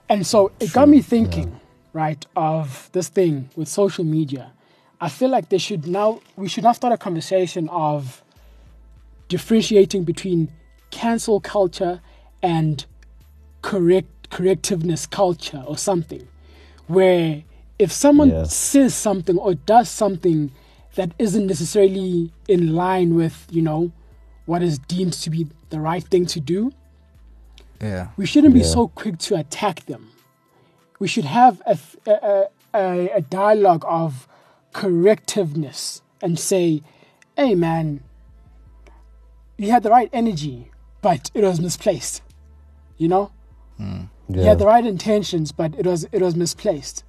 And 0.08 0.26
so 0.26 0.52
it 0.60 0.72
got 0.72 0.88
me 0.88 1.00
thinking, 1.02 1.60
right, 1.92 2.24
of 2.36 2.88
this 2.92 3.08
thing 3.08 3.48
with 3.56 3.68
social 3.68 4.04
media. 4.04 4.52
I 5.00 5.08
feel 5.08 5.28
like 5.30 5.48
they 5.48 5.58
should 5.58 5.86
now 5.86 6.20
we 6.36 6.46
should 6.48 6.64
now 6.64 6.72
start 6.72 6.92
a 6.92 6.98
conversation 6.98 7.68
of 7.70 8.22
differentiating 9.28 10.04
between 10.04 10.50
cancel 10.90 11.40
culture 11.40 12.00
and 12.42 12.84
correct 13.62 14.19
correctiveness 14.30 15.08
culture 15.10 15.62
or 15.66 15.76
something. 15.76 16.26
Where 16.86 17.42
if 17.78 17.90
someone 17.92 18.30
Yeah. 18.30 18.44
says 18.44 18.94
something 18.94 19.38
or 19.38 19.54
does 19.54 19.88
something 19.88 20.52
that 20.96 21.12
isn't 21.18 21.46
necessarily 21.46 22.32
in 22.48 22.74
line 22.74 23.14
with, 23.14 23.46
you 23.50 23.62
know, 23.62 23.92
what 24.46 24.62
is 24.62 24.78
deemed 24.78 25.12
to 25.14 25.30
be 25.30 25.46
the 25.70 25.80
right 25.80 26.02
thing 26.04 26.26
to 26.26 26.40
do, 26.40 26.72
Yeah. 27.80 28.08
we 28.16 28.26
shouldn't 28.26 28.54
be 28.54 28.60
Yeah. 28.60 28.66
so 28.66 28.88
quick 28.88 29.18
to 29.18 29.36
attack 29.36 29.86
them. 29.86 30.08
We 30.98 31.08
should 31.08 31.24
have 31.24 31.62
a, 31.66 31.78
a, 32.06 32.44
a, 32.74 33.08
a 33.16 33.20
dialogue 33.22 33.84
of 33.86 34.28
correctiveness 34.74 36.02
and 36.20 36.38
say, 36.38 36.82
hey 37.36 37.54
man, 37.54 38.02
you 39.56 39.70
had 39.70 39.82
the 39.82 39.90
right 39.90 40.10
energy, 40.12 40.70
but 41.00 41.30
it 41.34 41.42
was 41.44 41.60
misplaced. 41.60 42.22
You 42.98 43.08
know? 43.08 43.30
You 43.78 44.08
Yeah. 44.36 44.44
had 44.44 44.58
the 44.58 44.66
right 44.66 44.84
intentions, 44.84 45.52
but 45.52 45.74
it 45.78 45.86
was 45.86 46.04
it 46.12 46.20
was 46.22 46.34
misplaced. 46.36 47.04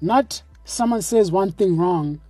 Not 0.00 0.42
someone 0.64 1.02
says 1.02 1.30
one 1.32 1.52
thing 1.52 1.76
wrong, 1.76 2.20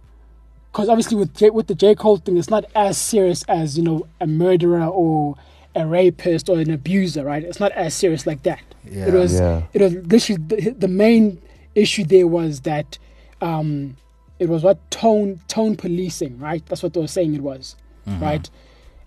because 0.73 0.89
obviously 0.89 1.17
with 1.17 1.35
J, 1.35 1.51
with 1.51 1.67
the 1.67 1.75
J 1.75 1.95
Cole 1.95 2.19
thing, 2.19 2.37
it's 2.37 2.51
not 2.51 2.65
as 2.75 2.99
serious 2.99 3.43
as 3.49 3.77
you 3.77 3.85
know 3.85 4.07
a 4.21 4.27
murderer 4.27 4.85
or 4.87 5.37
a 5.75 5.87
rapist 5.87 6.49
or 6.49 6.59
an 6.59 6.71
abuser, 6.71 7.25
right? 7.25 7.43
It's 7.43 7.61
not 7.61 7.73
as 7.73 7.95
serious 7.95 8.27
like 8.27 8.43
that. 8.45 8.63
Yeah. 8.89 9.07
It 9.09 9.15
was 9.15 9.35
Yeah. 9.35 9.63
it 9.73 9.81
was 9.83 9.93
literally 9.95 10.43
the, 10.47 10.71
the 10.71 10.89
main 10.89 11.41
issue 11.75 12.05
there 12.05 12.27
was 12.27 12.61
that 12.63 12.99
um, 13.43 13.97
it 14.39 14.49
was 14.49 14.63
what 14.63 14.91
tone 14.91 15.41
tone 15.49 15.77
policing, 15.77 16.39
right? 16.39 16.65
That's 16.67 16.83
what 16.83 16.95
they 16.95 17.01
were 17.01 17.07
saying 17.09 17.35
it 17.35 17.43
was, 17.43 17.77
right? 18.07 18.49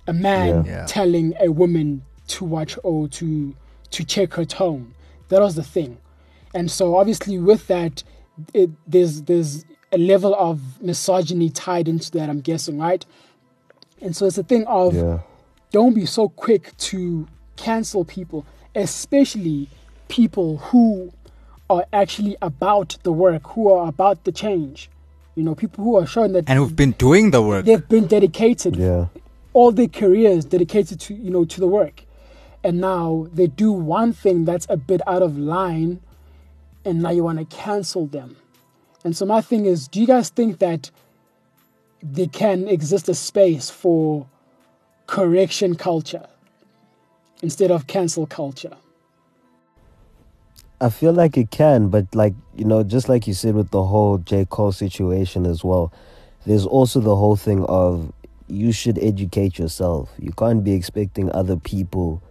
A 0.07 0.13
man 0.13 0.65
Yeah. 0.65 0.71
Yeah. 0.71 0.85
telling 0.85 1.33
a 1.39 1.49
woman 1.51 2.03
to 2.29 2.45
watch 2.45 2.77
or 2.83 3.07
to 3.07 3.55
to 3.91 4.03
check 4.03 4.33
her 4.35 4.45
tone. 4.45 4.93
That 5.29 5.41
was 5.41 5.55
the 5.55 5.63
thing, 5.63 5.97
and 6.53 6.69
so 6.69 6.97
obviously 6.97 7.37
with 7.39 7.67
that, 7.67 8.03
it, 8.53 8.69
there's 8.87 9.21
there's 9.23 9.65
a 9.91 9.97
level 9.97 10.35
of 10.35 10.81
misogyny 10.81 11.49
tied 11.49 11.87
into 11.87 12.11
that. 12.11 12.29
I'm 12.29 12.41
guessing, 12.41 12.77
right? 12.79 13.05
And 14.01 14.15
so 14.15 14.25
it's 14.25 14.37
a 14.37 14.43
thing 14.43 14.65
of 14.67 14.95
yeah. 14.95 15.19
don't 15.71 15.93
be 15.93 16.05
so 16.05 16.29
quick 16.29 16.75
to 16.77 17.27
cancel 17.57 18.05
people, 18.05 18.45
especially 18.75 19.69
people 20.07 20.57
who 20.57 21.11
are 21.69 21.85
actually 21.93 22.35
about 22.41 22.97
the 23.03 23.11
work, 23.11 23.45
who 23.47 23.71
are 23.71 23.87
about 23.87 24.23
the 24.23 24.31
change. 24.31 24.89
You 25.35 25.43
know, 25.43 25.55
people 25.55 25.83
who 25.83 25.95
are 25.97 26.07
showing 26.07 26.33
that 26.33 26.49
and 26.49 26.57
who've 26.59 26.75
been 26.75 26.91
doing 26.93 27.31
the 27.31 27.41
work. 27.41 27.65
they've 27.65 27.87
been 27.87 28.07
dedicated 28.07 28.75
Yeah. 28.75 29.05
all 29.53 29.71
their 29.71 29.87
careers 29.87 30.43
dedicated 30.45 30.99
to 31.01 31.13
you 31.13 31.29
know 31.29 31.45
to 31.45 31.59
the 31.59 31.67
work 31.67 32.03
and 32.63 32.81
now 32.81 33.27
they 33.33 33.47
do 33.47 33.71
one 33.71 34.13
thing 34.13 34.45
that's 34.45 34.67
a 34.69 34.77
bit 34.77 35.01
out 35.07 35.21
of 35.21 35.37
line 35.37 36.01
and 36.85 37.01
now 37.01 37.09
you 37.09 37.23
want 37.23 37.39
to 37.39 37.45
cancel 37.55 38.05
them. 38.05 38.35
And 39.03 39.15
so 39.15 39.25
my 39.25 39.41
thing 39.41 39.65
is 39.65 39.87
do 39.87 40.01
you 40.01 40.07
guys 40.07 40.29
think 40.29 40.59
that 40.59 40.91
there 42.01 42.27
can 42.27 42.67
exist 42.67 43.09
a 43.09 43.15
space 43.15 43.69
for 43.69 44.27
correction 45.07 45.75
culture 45.75 46.27
instead 47.41 47.71
of 47.71 47.87
cancel 47.87 48.25
culture? 48.25 48.75
I 50.81 50.89
feel 50.89 51.11
like 51.11 51.37
it 51.37 51.51
can, 51.51 51.89
but 51.89 52.13
like 52.15 52.33
you 52.55 52.65
know, 52.65 52.83
just 52.83 53.09
like 53.09 53.27
you 53.27 53.33
said 53.33 53.55
with 53.55 53.71
the 53.71 53.83
whole 53.83 54.17
J. 54.17 54.45
Cole 54.45 54.71
situation 54.71 55.45
as 55.45 55.63
well, 55.63 55.93
there's 56.45 56.65
also 56.65 56.99
the 56.99 57.15
whole 57.15 57.35
thing 57.35 57.65
of 57.65 58.11
you 58.47 58.71
should 58.71 58.97
educate 58.99 59.59
yourself. 59.59 60.09
You 60.17 60.31
can't 60.31 60.63
be 60.63 60.73
expecting 60.73 61.31
other 61.31 61.57
people 61.57 62.23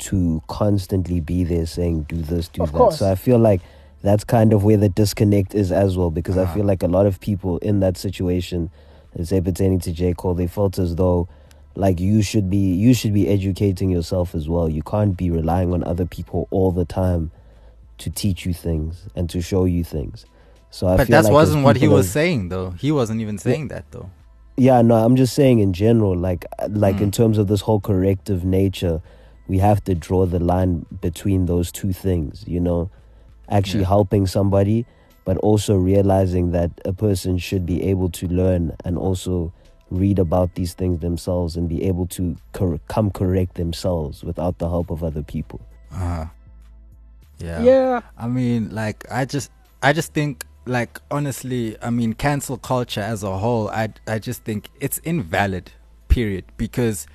to 0.00 0.42
constantly 0.48 1.20
be 1.20 1.44
there 1.44 1.66
saying 1.66 2.02
do 2.08 2.16
this, 2.16 2.48
do 2.48 2.62
Of 2.62 2.72
that. 2.72 2.78
course. 2.78 2.98
So 2.98 3.10
I 3.10 3.14
feel 3.14 3.38
like 3.38 3.60
that's 4.02 4.24
kind 4.24 4.52
of 4.52 4.64
where 4.64 4.76
the 4.78 4.88
disconnect 4.88 5.54
is 5.54 5.70
as 5.70 5.96
well, 5.96 6.10
because 6.10 6.38
I 6.38 6.46
feel 6.46 6.64
like 6.64 6.82
a 6.82 6.86
lot 6.88 7.06
of 7.06 7.20
people 7.20 7.58
in 7.58 7.80
that 7.80 7.96
situation, 7.98 8.70
let's 9.14 9.28
say 9.30 9.40
pertaining 9.40 9.78
to 9.80 9.92
J 9.92 10.14
Cole, 10.14 10.34
they 10.34 10.46
felt 10.46 10.78
as 10.78 10.96
though 10.96 11.28
like 11.76 12.00
you 12.00 12.20
should 12.22 12.50
be 12.50 12.74
you 12.74 12.94
should 12.94 13.12
be 13.14 13.28
educating 13.28 13.90
yourself 13.90 14.34
as 14.34 14.48
well. 14.48 14.68
You 14.68 14.82
can't 14.82 15.16
be 15.16 15.30
relying 15.30 15.72
on 15.72 15.84
other 15.84 16.06
people 16.06 16.48
all 16.50 16.72
the 16.72 16.84
time 16.84 17.30
to 17.98 18.10
teach 18.10 18.46
you 18.46 18.54
things 18.54 19.06
and 19.14 19.28
to 19.30 19.40
show 19.42 19.66
you 19.66 19.84
things. 19.84 20.24
So 20.70 20.86
I 20.88 20.96
but 20.96 21.06
feel 21.06 21.16
that 21.16 21.24
like 21.24 21.32
wasn't 21.32 21.64
what 21.64 21.76
he 21.76 21.86
was 21.88 22.06
as- 22.06 22.12
saying, 22.12 22.48
though. 22.48 22.70
He 22.70 22.90
wasn't 22.90 23.20
even 23.20 23.36
saying 23.38 23.68
that, 23.68 23.84
though. 23.90 24.08
Yeah, 24.56 24.82
no, 24.82 24.94
I'm 24.96 25.16
just 25.16 25.34
saying 25.34 25.58
in 25.58 25.72
general, 25.72 26.16
like 26.16 26.44
uh, 26.58 26.68
like 26.70 26.96
Mm. 26.96 27.02
in 27.02 27.10
terms 27.10 27.38
of 27.38 27.46
this 27.48 27.60
whole 27.62 27.80
corrective 27.80 28.44
nature, 28.44 29.00
we 29.50 29.58
have 29.58 29.82
to 29.88 29.94
draw 30.06 30.22
the 30.26 30.38
line 30.52 30.86
between 31.00 31.46
those 31.46 31.68
two 31.72 31.92
things, 31.92 32.44
you 32.46 32.60
know, 32.60 32.88
actually 33.48 33.80
Yeah. 33.80 33.96
helping 33.98 34.24
somebody, 34.26 34.86
but 35.24 35.36
also 35.38 35.74
realizing 35.76 36.52
that 36.52 36.70
a 36.84 36.92
person 36.92 37.36
should 37.46 37.64
be 37.66 37.78
able 37.92 38.10
to 38.20 38.24
learn 38.28 38.62
and 38.84 38.96
also 38.96 39.52
read 39.90 40.18
about 40.20 40.54
these 40.54 40.72
things 40.80 41.00
themselves 41.00 41.56
and 41.56 41.68
be 41.68 41.82
able 41.90 42.06
to 42.06 42.36
cor- 42.52 42.78
come 42.86 43.10
correct 43.10 43.52
themselves 43.56 44.22
without 44.22 44.54
the 44.58 44.68
help 44.68 44.88
of 44.88 45.02
other 45.02 45.24
people. 45.34 45.60
Uh, 45.92 46.26
yeah. 47.38 47.60
yeah 47.70 48.00
I 48.16 48.28
mean, 48.28 48.70
like, 48.82 49.04
I 49.10 49.24
just, 49.24 49.50
I 49.82 49.92
just 49.92 50.14
think, 50.14 50.46
like, 50.64 51.00
honestly, 51.10 51.76
I 51.82 51.90
mean, 51.90 52.12
cancel 52.14 52.56
culture 52.56 53.00
as 53.00 53.24
a 53.24 53.36
whole, 53.36 53.68
I, 53.68 53.88
I 54.06 54.20
just 54.20 54.44
think 54.44 54.68
it's 54.78 54.98
invalid. 54.98 55.72
Period. 56.06 56.44
Because, 56.56 57.08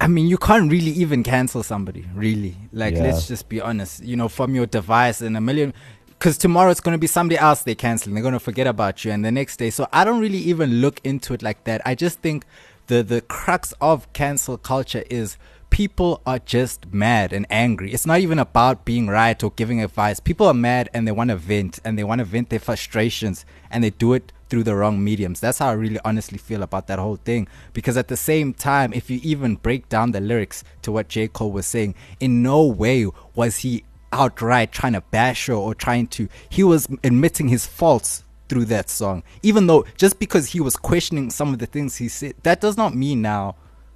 I 0.00 0.06
mean, 0.06 0.26
you 0.28 0.38
can't 0.38 0.70
really 0.70 0.92
even 0.92 1.22
cancel 1.22 1.62
somebody, 1.62 2.06
really. 2.14 2.56
Like, 2.72 2.94
Yeah. 2.94 3.02
let's 3.02 3.26
just 3.26 3.48
be 3.48 3.60
honest. 3.60 4.02
You 4.04 4.16
know, 4.16 4.28
from 4.28 4.54
your 4.54 4.66
device 4.66 5.20
and 5.20 5.36
a 5.36 5.40
million. 5.40 5.74
Because 6.10 6.36
tomorrow 6.38 6.70
it's 6.70 6.80
going 6.80 6.94
to 6.94 6.98
be 6.98 7.06
somebody 7.06 7.38
else 7.38 7.62
they 7.62 7.74
canceling. 7.74 8.14
They're 8.14 8.22
going 8.22 8.32
to 8.34 8.40
forget 8.40 8.66
about 8.66 9.04
you, 9.04 9.12
and 9.12 9.24
the 9.24 9.30
next 9.30 9.56
day. 9.58 9.70
So 9.70 9.86
I 9.92 10.04
don't 10.04 10.20
really 10.20 10.38
even 10.38 10.80
look 10.80 11.00
into 11.04 11.32
it 11.34 11.42
like 11.42 11.64
that. 11.64 11.80
I 11.84 11.94
just 11.94 12.20
think 12.20 12.44
the 12.88 13.02
the 13.02 13.20
crux 13.20 13.72
of 13.80 14.12
cancel 14.12 14.56
culture 14.58 15.04
is 15.10 15.36
people 15.70 16.20
are 16.26 16.38
just 16.40 16.92
mad 16.92 17.32
and 17.32 17.46
angry. 17.50 17.92
It's 17.92 18.06
not 18.06 18.20
even 18.20 18.38
about 18.38 18.84
being 18.84 19.06
right 19.08 19.40
or 19.44 19.50
giving 19.52 19.80
advice. 19.82 20.18
People 20.18 20.46
are 20.48 20.54
mad 20.54 20.88
and 20.94 21.06
they 21.06 21.12
want 21.12 21.30
to 21.30 21.36
vent 21.36 21.78
and 21.84 21.98
they 21.98 22.04
want 22.04 22.20
to 22.20 22.24
vent 22.24 22.48
their 22.50 22.58
frustrations 22.58 23.44
and 23.70 23.84
they 23.84 23.90
do 23.90 24.12
it 24.14 24.32
through 24.48 24.64
the 24.64 24.74
wrong 24.74 25.02
mediums. 25.02 25.40
That's 25.40 25.58
how 25.58 25.68
I 25.68 25.72
really 25.72 26.00
honestly 26.04 26.38
feel 26.38 26.62
about 26.62 26.86
that 26.86 26.98
whole 26.98 27.16
thing. 27.16 27.48
Because 27.72 27.96
at 27.96 28.08
the 28.08 28.16
same 28.16 28.54
time, 28.54 28.92
if 28.92 29.10
you 29.10 29.20
even 29.22 29.56
break 29.56 29.88
down 29.88 30.12
the 30.12 30.20
lyrics 30.20 30.64
to 30.82 30.92
what 30.92 31.08
J. 31.08 31.28
Cole 31.28 31.52
was 31.52 31.66
saying, 31.66 31.94
in 32.20 32.42
no 32.42 32.64
way 32.64 33.06
was 33.34 33.58
he 33.58 33.84
outright 34.12 34.72
trying 34.72 34.94
to 34.94 35.00
bash 35.00 35.46
her 35.46 35.54
or 35.54 35.74
trying 35.74 36.06
to, 36.08 36.28
he 36.48 36.64
was 36.64 36.88
admitting 37.04 37.48
his 37.48 37.66
faults 37.66 38.24
through 38.48 38.64
that 38.66 38.88
song. 38.88 39.22
Even 39.42 39.66
though 39.66 39.84
just 39.96 40.18
because 40.18 40.48
he 40.48 40.60
was 40.60 40.76
questioning 40.76 41.30
some 41.30 41.52
of 41.52 41.58
the 41.58 41.66
things 41.66 41.96
he 41.96 42.08
said, 42.08 42.34
that 42.42 42.60
does 42.60 42.76
not 42.76 42.94
mean 42.94 43.20
now 43.20 43.54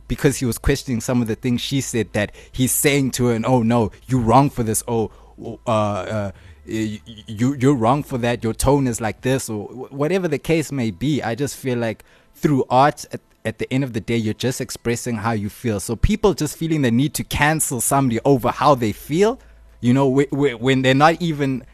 because 0.09 0.37
he 0.37 0.45
was 0.45 0.59
questioning 0.59 1.01
some 1.01 1.23
of 1.23 1.29
the 1.29 1.35
things 1.35 1.61
she 1.61 1.81
said 1.81 2.13
that 2.13 2.35
he's 2.51 2.73
saying 2.73 3.11
to 3.11 3.27
her 3.27 3.35
and 3.35 3.47
oh 3.47 3.63
no 3.63 3.91
you 4.09 4.21
wrong 4.21 4.51
for 4.51 4.63
this 4.63 4.83
oh 4.87 5.11
uh, 5.67 5.71
uh 5.71 6.33
you 6.65 6.99
you- 7.27 7.55
you're 7.59 7.75
wrong 7.75 8.03
for 8.03 8.19
that. 8.19 8.43
Your 8.45 8.53
tone 8.55 8.87
is 8.87 9.01
like 9.01 9.23
this 9.23 9.49
or 9.49 9.65
whatever 9.91 10.29
the 10.29 10.39
case 10.39 10.71
may 10.73 10.91
be. 10.91 11.23
I 11.23 11.35
just 11.35 11.57
feel 11.57 11.79
like 11.79 12.05
through 12.35 12.65
art 12.71 13.05
at, 13.13 13.21
at 13.45 13.59
the 13.59 13.73
end 13.73 13.85
of 13.85 13.93
the 13.93 14.01
day 14.01 14.17
you're 14.17 14.35
just 14.35 14.61
expressing 14.61 15.17
how 15.17 15.33
you 15.33 15.49
feel. 15.49 15.81
So 15.81 15.97
people 15.97 16.35
just 16.35 16.57
feeling 16.57 16.83
the 16.83 16.91
need 16.91 17.15
to 17.15 17.25
cancel 17.25 17.81
somebody 17.81 18.21
over 18.25 18.51
how 18.51 18.75
they 18.75 18.93
feel 18.93 19.39
you 19.83 19.93
know 19.93 20.09
wh- 20.21 20.29
wh- 20.31 20.61
when 20.63 20.83
they're 20.83 20.95
not 20.95 21.21
even 21.21 21.65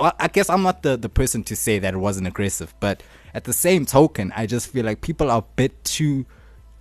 i 0.00 0.28
guess 0.28 0.50
i'm 0.50 0.62
not 0.62 0.82
the, 0.82 0.96
the 0.96 1.08
person 1.08 1.42
to 1.44 1.56
say 1.56 1.78
that 1.78 1.94
it 1.94 1.96
wasn't 1.96 2.26
aggressive 2.26 2.74
but 2.80 3.02
at 3.32 3.44
the 3.44 3.52
same 3.52 3.86
token 3.86 4.32
i 4.36 4.44
just 4.44 4.66
feel 4.68 4.84
like 4.84 5.00
people 5.00 5.30
are 5.30 5.38
a 5.38 5.44
bit 5.56 5.82
too 5.84 6.26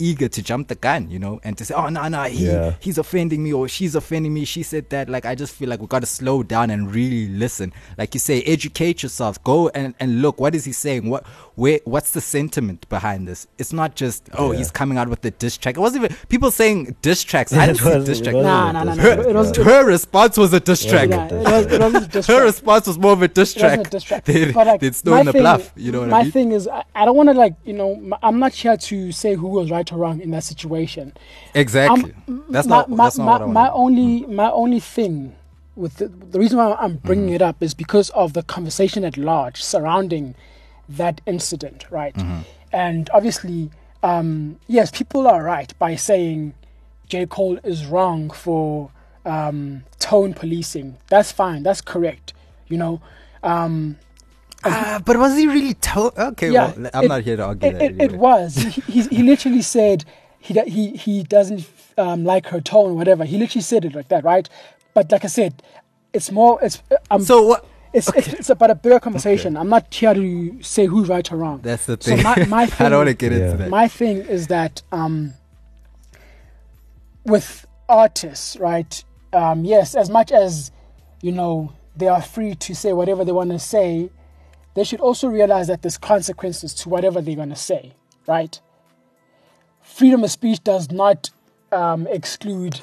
eager 0.01 0.27
to 0.27 0.41
jump 0.41 0.67
the 0.67 0.75
gun, 0.75 1.09
you 1.09 1.19
know, 1.19 1.39
and 1.43 1.57
to 1.57 1.65
say, 1.65 1.73
"Oh 1.75 1.89
no, 1.89 2.07
no, 2.07 2.23
he 2.23 2.47
Yeah. 2.47 2.73
he's 2.79 2.97
offending 2.97 3.43
me 3.43 3.53
or 3.53 3.67
she's 3.67 3.95
offending 3.95 4.33
me." 4.33 4.45
She 4.45 4.63
said 4.63 4.89
that. 4.89 5.09
Like, 5.09 5.25
I 5.25 5.35
just 5.35 5.53
feel 5.53 5.69
like 5.69 5.79
we 5.81 5.87
got 5.87 5.99
to 5.99 6.05
slow 6.07 6.43
down 6.43 6.69
and 6.69 6.93
really 6.93 7.27
listen. 7.27 7.71
Like 7.97 8.13
you 8.13 8.19
say, 8.19 8.41
educate 8.43 9.03
yourself. 9.03 9.41
Go 9.43 9.69
and, 9.69 9.93
and 9.99 10.21
look. 10.21 10.39
What 10.39 10.55
is 10.55 10.65
he 10.65 10.71
saying? 10.71 11.09
What 11.09 11.25
where? 11.55 11.79
What's 11.85 12.11
the 12.11 12.21
sentiment 12.21 12.87
behind 12.89 13.27
this? 13.27 13.47
It's 13.57 13.73
not 13.73 13.95
just 13.95 14.29
oh, 14.33 14.51
Yeah. 14.51 14.57
he's 14.59 14.71
coming 14.71 14.97
out 14.97 15.07
with 15.09 15.21
the 15.21 15.31
diss 15.31 15.57
track. 15.57 15.77
It 15.77 15.79
wasn't 15.81 16.05
even 16.05 16.17
people 16.29 16.51
saying 16.51 16.95
diss 17.01 17.23
tracks. 17.23 17.53
I 17.53 17.63
It 17.63 17.67
didn't 17.67 17.77
see 17.79 17.85
wasn't- 17.85 18.05
diss 18.05 18.19
it 18.19 18.23
track. 18.23 18.35
wasn't 18.35 18.53
Nah, 18.53 18.69
a 18.69 18.73
nah, 18.73 18.83
nah, 18.83 18.95
diss 18.95 18.97
nah. 18.97 19.03
track, 19.15 19.27
It 19.27 19.35
was- 19.35 19.57
yeah. 19.57 19.63
Her 19.63 19.85
response 19.85 20.37
was 20.37 20.53
a 20.53 20.59
diss 20.59 20.85
track. 20.85 21.09
yeah, 21.09 21.25
it 21.27 21.33
was, 21.33 21.65
it 21.73 21.81
was 21.81 21.93
a 22.03 22.07
diss 22.07 22.27
Her 22.27 22.43
response 22.43 22.87
was 22.87 22.97
more 22.99 23.13
of 23.13 23.21
a 23.21 23.27
diss 23.27 23.55
It 23.55 23.61
wasn't 23.61 23.81
track. 23.83 23.87
a 23.87 23.89
diss 23.91 24.03
track. 24.03 24.25
They, 24.31 24.51
But, 24.51 24.67
like, 24.67 24.79
they'd 24.81 24.87
my 24.87 24.91
still 24.93 25.15
in 25.17 25.25
the 25.25 25.31
thing- 25.33 25.41
bluff. 25.41 25.71
You 25.75 25.91
know 25.91 25.99
what 26.01 26.13
I 26.13 26.17
mean? 26.19 26.25
My 26.27 26.31
thing 26.31 26.51
is, 26.51 26.67
I, 26.67 26.83
I 26.95 27.05
don't 27.05 27.15
want 27.15 27.29
to 27.29 27.33
like, 27.33 27.55
you 27.65 27.73
know, 27.73 28.17
I'm 28.23 28.39
not 28.39 28.53
here 28.53 28.77
to 28.77 29.11
say 29.11 29.35
who 29.35 29.47
was 29.47 29.69
right 29.71 29.87
or 29.91 29.97
wrong 29.97 30.21
in 30.21 30.32
that 30.32 30.43
situation. 30.43 31.13
Exactly. 31.54 32.13
Um, 32.27 32.43
that's 32.49 32.67
my, 32.67 32.77
not. 32.77 32.89
my, 32.89 33.04
that's 33.06 33.17
not 33.17 33.41
my, 33.47 33.65
my 33.65 33.69
only 33.71 34.25
my 34.25 34.51
only 34.51 34.80
thing 34.80 35.36
with 35.75 35.97
the, 35.97 36.08
the 36.08 36.39
reason 36.39 36.58
why 36.58 36.75
I'm 36.80 36.97
bringing 36.97 37.27
Mm-hmm. 37.27 37.36
it 37.36 37.41
up 37.41 37.63
is 37.63 37.73
because 37.73 38.10
of 38.12 38.34
the 38.34 38.43
conversation 38.43 39.04
at 39.06 39.17
large 39.17 39.63
surrounding 39.63 40.36
that 40.89 41.21
incident, 41.25 41.86
right? 41.89 42.13
Mm-hmm. 42.15 42.39
And 42.73 43.10
obviously, 43.13 43.71
um, 44.04 44.60
yes, 44.67 44.91
people 44.91 45.27
are 45.27 45.43
right 45.43 45.73
by 45.80 45.95
saying 45.95 46.54
J 47.08 47.25
Cole 47.25 47.60
is 47.63 47.86
wrong 47.86 48.30
for 48.30 48.91
um, 49.25 49.84
tone 49.99 50.34
policing. 50.34 50.97
That's 51.10 51.32
fine. 51.32 51.63
That's 51.63 51.82
correct. 51.82 52.34
You 52.67 52.77
know. 52.77 53.01
Um, 53.43 53.97
Ah, 54.63 55.02
but 55.06 55.17
was 55.17 55.36
he 55.38 55.47
really 55.47 55.74
told? 55.76 56.17
Okay, 56.17 56.52
yeah, 56.52 56.74
well, 56.76 56.89
I'm 56.93 57.06
it- 57.06 57.08
not 57.08 57.21
here 57.24 57.38
to 57.38 57.45
argue 57.45 57.69
it, 57.69 57.74
that. 57.74 57.82
It, 57.82 58.02
it 58.02 58.12
was. 58.13 58.56
he, 58.56 58.82
he, 58.82 59.02
he 59.08 59.24
literally 59.32 59.62
said 59.62 60.06
he 60.39 60.60
he 60.62 60.91
he 60.97 61.24
doesn't 61.24 61.67
um, 61.97 62.24
like 62.24 62.47
her 62.47 62.62
tone, 62.62 62.95
whatever. 62.95 63.26
He 63.26 63.38
literally 63.38 63.62
said 63.63 63.86
it 63.86 63.95
like 63.95 64.08
that, 64.10 64.24
right? 64.24 64.47
But 64.93 65.12
like 65.12 65.24
I 65.26 65.30
said, 65.30 65.63
it's 66.13 66.32
more. 66.32 66.60
It's 66.62 66.82
um, 67.10 67.21
So 67.24 67.41
what? 67.47 67.65
it's, 67.93 68.08
it's 68.15 68.28
it's 68.34 68.50
about 68.50 68.69
a 68.71 68.76
bigger 68.76 69.00
conversation. 69.00 69.58
I'm 69.58 69.69
not 69.69 69.93
here 69.93 70.13
to 70.13 70.62
say 70.63 70.86
who's 70.86 71.10
right 71.10 71.30
or 71.32 71.38
wrong. 71.38 71.60
That's 71.63 71.86
the 71.88 71.97
So 72.00 72.15
thing. 72.15 72.24
my- 72.24 72.45
my 72.45 72.62
I 72.63 72.65
thing- 72.67 72.89
don't 72.89 73.00
want 73.00 73.08
to 73.10 73.13
get 73.15 73.32
Yeah. 73.32 73.38
into 73.45 73.58
that. 73.58 73.69
My 73.69 73.88
thing 73.88 74.17
is 74.17 74.47
that 74.47 74.82
um, 74.91 75.34
with 77.26 77.65
artists, 77.89 78.58
right? 78.58 79.04
Um, 79.34 79.63
yes, 79.65 79.95
as 79.95 80.10
much 80.10 80.32
as 80.32 80.71
you 81.21 81.32
know 81.32 81.71
they 81.95 82.08
are 82.08 82.21
free 82.21 82.56
to 82.56 82.76
say 82.76 82.93
whatever 82.93 83.24
they 83.26 83.32
want 83.32 83.52
to 83.52 83.60
say, 83.60 84.10
they 84.73 84.84
should 84.84 85.01
also 85.01 85.27
realize 85.27 85.67
that 85.67 85.81
there's 85.81 85.97
consequences 85.97 86.73
to 86.73 86.89
whatever 86.89 87.21
they're 87.21 87.36
going 87.36 87.49
to 87.49 87.55
say, 87.55 87.93
right? 88.27 88.60
Freedom 89.81 90.23
of 90.23 90.31
speech 90.31 90.63
does 90.63 90.91
not 90.91 91.29
um, 91.71 92.07
exclude 92.07 92.81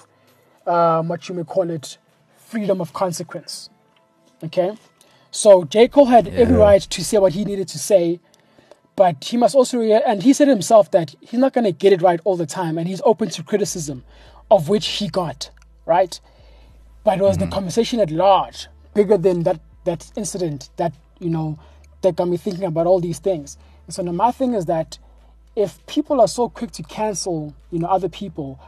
um, 0.66 1.09
what 1.09 1.29
you 1.29 1.35
may 1.35 1.44
call 1.44 1.70
it 1.70 1.98
freedom 2.37 2.81
of 2.81 2.92
consequence. 2.92 3.70
Okay, 4.44 4.77
so 5.31 5.64
J 5.64 5.88
Cole 5.88 6.07
had 6.07 6.29
every 6.29 6.57
right 6.57 6.81
to 6.81 7.05
say 7.05 7.18
what 7.18 7.33
he 7.33 7.44
needed 7.44 7.68
to 7.68 7.79
say, 7.79 8.20
but 8.94 9.24
he 9.24 9.37
must 9.37 9.55
also 9.55 9.79
rea- 9.79 10.03
and 10.07 10.22
he 10.22 10.33
said 10.33 10.48
himself 10.48 10.90
that 10.92 11.14
he's 11.20 11.40
not 11.40 11.53
going 11.53 11.64
to 11.64 11.72
get 11.72 11.92
it 11.92 12.03
right 12.03 12.20
all 12.24 12.37
the 12.37 12.46
time, 12.46 12.79
and 12.79 12.87
he's 12.87 13.03
open 13.05 13.29
to 13.31 13.42
criticism, 13.42 14.05
of 14.51 14.68
which 14.68 14.87
he 14.87 15.09
got 15.09 15.51
right. 15.87 16.20
But 17.05 17.18
it 17.18 17.22
was 17.22 17.38
the 17.38 17.46
conversation 17.46 18.01
at 18.01 18.11
large, 18.11 18.68
bigger 18.94 19.16
than 19.16 19.42
that 19.42 19.61
that 19.85 20.11
incident 20.16 20.70
that 20.77 20.92
you 21.18 21.31
know 21.31 21.59
that 22.02 22.16
got 22.16 22.28
me 22.28 22.37
thinking 22.37 22.64
about 22.64 22.87
all 22.87 23.00
these 23.00 23.18
things. 23.18 23.56
And 23.87 23.94
so 23.94 24.02
now 24.02 24.12
my 24.12 24.30
thing 24.30 24.54
is 24.54 24.66
that 24.66 24.98
if 25.56 25.84
people 25.87 26.20
are 26.20 26.28
so 26.28 26.48
quick 26.48 26.70
to 26.72 26.82
cancel, 26.82 27.54
you 27.70 27.78
know, 27.80 27.88
other 27.88 28.08
people, 28.08 28.61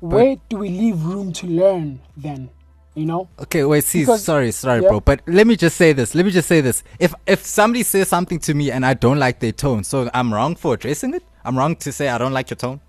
where 0.00 0.36
do 0.48 0.58
we 0.58 0.68
leave 0.68 1.02
room 1.04 1.32
to 1.34 1.46
learn 1.46 2.00
then? 2.16 2.50
You 2.94 3.06
know? 3.06 3.28
Okay, 3.40 3.64
wait, 3.64 3.82
see, 3.84 4.00
Because- 4.00 4.22
sorry, 4.22 4.52
sorry, 4.52 4.82
yeah. 4.82 4.88
bro. 4.88 5.00
But 5.00 5.22
let 5.26 5.46
me 5.46 5.56
just 5.56 5.76
say 5.76 5.92
this. 5.92 6.14
Let 6.14 6.24
me 6.26 6.30
just 6.30 6.46
say 6.46 6.60
this. 6.60 6.84
If 7.00 7.14
if 7.26 7.44
somebody 7.44 7.82
says 7.82 8.08
something 8.08 8.38
to 8.40 8.54
me 8.54 8.70
and 8.70 8.86
I 8.86 8.94
don't 8.94 9.18
like 9.18 9.40
their 9.40 9.52
tone, 9.52 9.82
so 9.82 10.08
I'm 10.14 10.32
wrong 10.32 10.54
for 10.54 10.74
addressing 10.74 11.14
it? 11.14 11.24
I'm 11.44 11.58
wrong 11.58 11.74
to 11.76 11.90
say 11.92 12.08
I 12.08 12.18
don't 12.18 12.32
like 12.32 12.50
your 12.50 12.56
tone? 12.56 12.80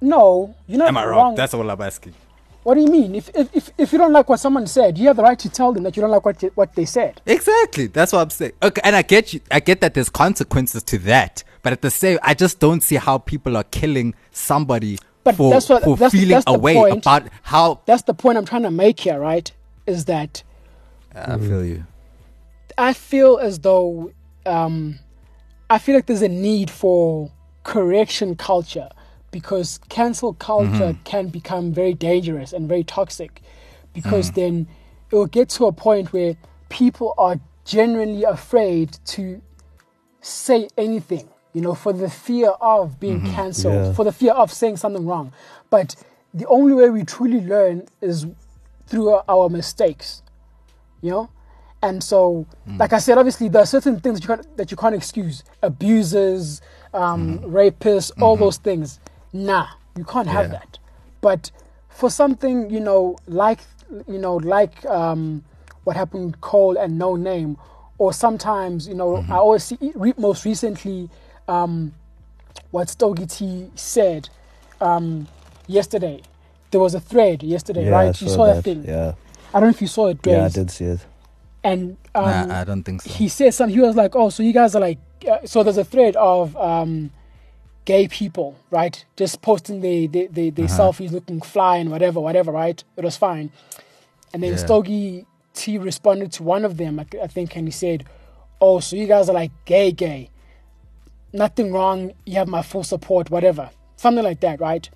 No, 0.00 0.54
you're 0.66 0.78
not 0.78 0.88
Am 0.88 0.96
I 0.96 1.04
wrong? 1.06 1.34
That's 1.34 1.54
all 1.54 1.68
I'm 1.68 1.80
asking. 1.80 2.14
What 2.62 2.74
do 2.74 2.80
you 2.82 2.88
mean? 2.88 3.14
If, 3.14 3.30
if 3.34 3.54
if 3.56 3.70
if 3.78 3.92
you 3.92 3.98
don't 3.98 4.12
like 4.12 4.28
what 4.28 4.38
someone 4.40 4.66
said, 4.66 4.98
you 4.98 5.06
have 5.06 5.16
the 5.16 5.22
right 5.22 5.38
to 5.38 5.48
tell 5.48 5.72
them 5.72 5.82
that 5.84 5.96
you 5.96 6.00
don't 6.02 6.10
like 6.10 6.24
what 6.24 6.42
you, 6.42 6.50
what 6.54 6.74
they 6.74 6.84
said. 6.84 7.20
Exactly. 7.26 7.86
That's 7.86 8.12
what 8.12 8.20
I'm 8.20 8.30
saying. 8.30 8.52
Okay, 8.62 8.80
and 8.84 8.94
I 8.96 9.02
get 9.02 9.32
you. 9.32 9.40
I 9.50 9.60
get 9.60 9.80
that 9.80 9.94
there's 9.94 10.10
consequences 10.10 10.82
to 10.84 10.98
that, 11.00 11.42
but 11.62 11.72
at 11.72 11.82
the 11.82 11.90
same, 11.90 12.18
I 12.22 12.34
just 12.34 12.60
don't 12.60 12.82
see 12.82 12.96
how 12.96 13.18
people 13.18 13.56
are 13.56 13.64
killing 13.64 14.14
somebody 14.30 14.98
But 15.24 15.36
for, 15.36 15.50
that's 15.50 15.68
what- 15.68 15.84
for 15.84 15.96
that's- 15.96 16.12
feeling 16.12 16.28
that's 16.30 16.44
the 16.44 16.58
point. 16.58 17.04
about 17.06 17.28
how. 17.42 17.80
That's 17.86 18.02
the 18.02 18.14
point 18.14 18.36
I'm 18.38 18.44
trying 18.44 18.62
to 18.64 18.70
make 18.70 19.00
here, 19.00 19.18
right? 19.18 19.50
Is 19.86 20.04
that 20.06 20.42
I 21.14 21.38
feel 21.38 21.64
you. 21.64 21.86
I 22.78 22.92
feel 22.92 23.38
as 23.38 23.58
though 23.60 24.12
um, 24.46 24.98
I 25.68 25.78
feel 25.78 25.94
like 25.94 26.06
there's 26.06 26.22
a 26.22 26.28
need 26.28 26.70
for 26.70 27.30
correction 27.64 28.36
culture 28.36 28.88
because 29.30 29.78
cancel 29.88 30.34
culture 30.34 30.92
mm-hmm. 30.92 31.02
can 31.04 31.28
become 31.28 31.72
very 31.72 31.94
dangerous 31.94 32.52
and 32.52 32.68
very 32.68 32.84
toxic 32.84 33.42
because 33.92 34.30
mm. 34.30 34.34
then 34.34 34.68
it 35.10 35.14
will 35.14 35.26
get 35.26 35.48
to 35.50 35.66
a 35.66 35.72
point 35.72 36.12
where 36.12 36.36
people 36.68 37.14
are 37.18 37.38
genuinely 37.64 38.24
afraid 38.24 38.98
to 39.04 39.40
say 40.20 40.68
anything, 40.76 41.28
you 41.52 41.60
know, 41.60 41.74
for 41.74 41.92
the 41.92 42.10
fear 42.10 42.50
of 42.60 43.00
being 43.00 43.20
mm-hmm. 43.20 43.34
cancelled, 43.34 43.86
Yeah. 43.86 43.92
for 43.92 44.04
the 44.04 44.12
fear 44.12 44.32
of 44.32 44.52
saying 44.52 44.76
something 44.76 45.06
wrong. 45.06 45.32
But 45.70 45.96
the 46.32 46.46
only 46.46 46.74
way 46.74 46.90
we 46.90 47.04
truly 47.04 47.40
learn 47.40 47.86
is 48.00 48.26
through 48.86 49.20
our- 49.28 49.48
mistakes, 49.48 50.22
you 51.00 51.10
know. 51.10 51.30
And 51.82 52.04
so, 52.04 52.46
mm. 52.68 52.78
like 52.78 52.92
I 52.92 52.98
said, 52.98 53.16
obviously 53.16 53.48
there 53.48 53.62
are 53.62 53.66
certain 53.66 54.00
things 54.00 54.20
that 54.20 54.28
you 54.28 54.36
can't, 54.36 54.56
that 54.56 54.70
you 54.70 54.76
can't 54.76 54.94
excuse: 54.94 55.42
abusers, 55.62 56.60
um, 56.92 57.38
mm. 57.38 57.44
rapists, 57.44 58.12
all 58.20 58.34
mm-hmm. 58.34 58.44
those 58.44 58.58
things. 58.58 59.00
Nah, 59.32 59.66
you 59.96 60.04
can't 60.04 60.28
have 60.28 60.46
Yeah. 60.46 60.58
that. 60.58 60.78
But 61.20 61.50
for 61.88 62.10
something, 62.10 62.70
you 62.70 62.80
know, 62.80 63.16
like 63.26 63.60
you 64.06 64.18
know, 64.18 64.36
like 64.36 64.84
um, 64.86 65.44
what 65.84 65.96
happened 65.96 66.26
with 66.26 66.40
Cole 66.40 66.76
and 66.76 67.00
Noname, 67.00 67.56
or 67.98 68.12
sometimes, 68.12 68.86
you 68.86 68.94
know, 68.94 69.24
I 69.28 69.34
always 69.36 69.64
see 69.64 69.78
re- 69.94 70.14
most 70.16 70.44
recently 70.44 71.10
um, 71.48 71.92
what 72.70 72.88
Stogie 72.88 73.26
T 73.26 73.70
said 73.74 74.28
um, 74.80 75.26
yesterday. 75.66 76.22
There 76.70 76.80
was 76.80 76.94
a 76.94 77.00
thread 77.00 77.42
yesterday, 77.42 77.86
Yeah, 77.86 77.96
I 77.98 78.04
right? 78.06 78.20
You 78.20 78.28
saw 78.28 78.34
saw 78.36 78.46
that, 78.46 78.54
that. 78.56 78.62
thing. 78.64 78.84
Yeah, 78.84 79.14
I 79.52 79.58
don't 79.58 79.70
know 79.70 79.74
if 79.74 79.80
you 79.82 79.88
saw 79.88 80.06
it, 80.06 80.18
yeah, 80.24 80.44
I 80.44 80.48
did 80.48 80.70
see 80.70 80.84
it. 80.84 81.00
And 81.64 81.96
um, 82.14 82.24
nah, 82.48 82.60
I 82.60 82.64
don't 82.64 82.84
think 82.84 83.02
so. 83.02 83.10
he 83.10 83.28
said 83.28 83.52
something. 83.52 83.74
He 83.74 83.82
was 83.82 83.96
like, 83.96 84.14
"Oh, 84.14 84.30
so 84.30 84.42
you 84.44 84.52
guys 84.52 84.74
are 84.76 84.80
like, 84.80 84.98
uh, 85.28 85.44
so 85.44 85.62
there's 85.64 85.76
a 85.78 85.84
thread 85.84 86.14
of 86.16 86.56
um, 86.56 87.10
gay 87.84 88.06
people, 88.08 88.56
right? 88.70 89.04
Just 89.16 89.40
posting 89.42 89.80
the 89.80 90.06
the, 90.06 90.28
the, 90.30 90.50
the 90.50 90.64
Uh-huh. 90.64 90.78
selfies, 90.92 91.10
looking 91.12 91.40
fly 91.40 91.78
and 91.78 91.90
whatever, 91.90 92.20
whatever, 92.20 92.52
right? 92.52 92.82
It 92.96 93.04
was 93.04 93.16
fine." 93.16 93.50
And 94.32 94.42
then 94.42 94.52
Yeah. 94.52 94.58
Stogie 94.58 95.26
T 95.54 95.78
responded 95.78 96.30
to 96.32 96.42
one 96.42 96.64
of 96.64 96.76
them, 96.76 97.00
I, 97.00 97.06
I 97.22 97.26
think, 97.26 97.56
and 97.56 97.66
he 97.66 97.72
said, 97.72 98.04
"Oh, 98.60 98.80
so 98.80 98.96
you 98.96 99.06
guys 99.06 99.28
are 99.28 99.34
like 99.34 99.50
gay, 99.64 99.90
gay. 99.92 100.30
Nothing 101.32 101.72
wrong. 101.72 102.12
You 102.26 102.34
have 102.34 102.48
my 102.48 102.62
full 102.62 102.84
support, 102.84 103.30
whatever, 103.30 103.70
something 103.96 104.24
like 104.24 104.40
that, 104.40 104.60
right?" 104.60 104.88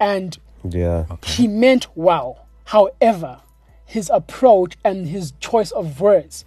And 0.00 0.38
Yeah, 0.68 1.04
he 1.24 1.46
meant 1.48 1.86
well. 1.96 2.46
However, 2.66 3.40
his 3.84 4.10
approach 4.10 4.76
and 4.84 5.08
his 5.08 5.32
choice 5.40 5.70
of 5.72 6.00
words 6.00 6.44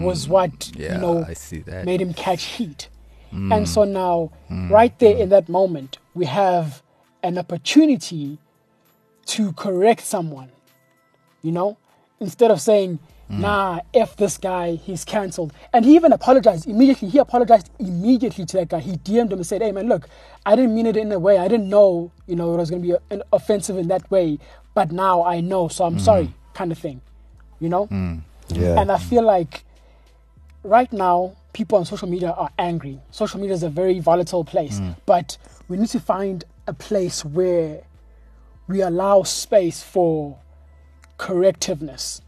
was 0.00 0.28
what 0.28 0.50
Mm, 0.58 0.78
yeah, 0.80 0.94
you 0.94 0.98
know 1.00 1.24
I 1.24 1.34
see 1.34 1.60
that. 1.60 1.84
made 1.84 2.00
him 2.00 2.12
catch 2.12 2.44
heat. 2.44 2.88
And 3.32 3.68
so 3.68 3.84
now, 3.84 4.30
right 4.70 4.96
there 4.98 5.16
in 5.16 5.28
that 5.30 5.48
moment, 5.48 5.98
we 6.14 6.26
have 6.26 6.82
an 7.22 7.38
opportunity 7.38 8.38
to 9.26 9.52
correct 9.52 10.02
someone. 10.02 10.50
You 11.42 11.52
know, 11.52 11.76
instead 12.20 12.50
of 12.50 12.60
saying, 12.60 12.98
"Nah, 13.28 13.80
f 13.92 14.16
this 14.16 14.38
guy, 14.38 14.76
he's 14.76 15.04
cancelled. 15.04 15.52
and 15.72 15.84
he 15.84 15.94
even 15.94 16.12
apologized 16.12 16.66
immediately. 16.66 17.08
He 17.08 17.18
apologized 17.18 17.70
immediately 17.78 18.46
to 18.46 18.56
that 18.58 18.68
guy. 18.68 18.80
He 18.80 18.92
DM'd 18.92 19.32
him 19.32 19.38
and 19.38 19.46
said, 19.46 19.62
"Hey 19.62 19.72
man, 19.72 19.88
look, 19.88 20.08
I 20.44 20.56
didn't 20.56 20.74
mean 20.74 20.86
it 20.86 20.96
in 20.96 21.12
a 21.12 21.18
way. 21.18 21.38
I 21.38 21.48
didn't 21.48 21.68
know, 21.68 22.10
you 22.26 22.36
know, 22.36 22.54
it 22.54 22.56
was 22.56 22.70
going 22.70 22.82
to 22.82 22.88
be 22.88 23.20
offensive 23.32 23.76
in 23.76 23.88
that 23.88 24.08
way, 24.10 24.38
but 24.74 24.92
now 24.92 25.24
I 25.24 25.40
know, 25.40 25.68
so 25.68 25.84
I'm 25.84 25.98
sorry," 25.98 26.32
kind 26.54 26.72
of 26.72 26.78
thing. 26.78 27.00
You 27.60 27.68
know. 27.68 27.86
Mm. 27.86 28.20
yeah. 28.48 28.80
And 28.80 28.90
I 28.92 28.98
feel 28.98 29.22
like 29.22 29.64
right 30.62 30.92
now, 30.92 31.32
people 31.56 31.78
on 31.78 31.86
social 31.86 32.06
media 32.06 32.32
are 32.32 32.50
angry. 32.58 33.00
Social 33.10 33.40
media 33.40 33.54
is 33.54 33.62
a 33.62 33.70
very 33.70 33.98
volatile 33.98 34.44
place, 34.44 34.78
mm. 34.78 34.94
but 35.06 35.38
we 35.68 35.78
need 35.78 35.88
to 35.88 35.98
find 35.98 36.44
a 36.66 36.74
place 36.74 37.24
where 37.24 37.80
we 38.68 38.82
allow 38.82 39.22
space 39.22 39.82
for 39.82 40.38
correctiveness. 41.18 42.20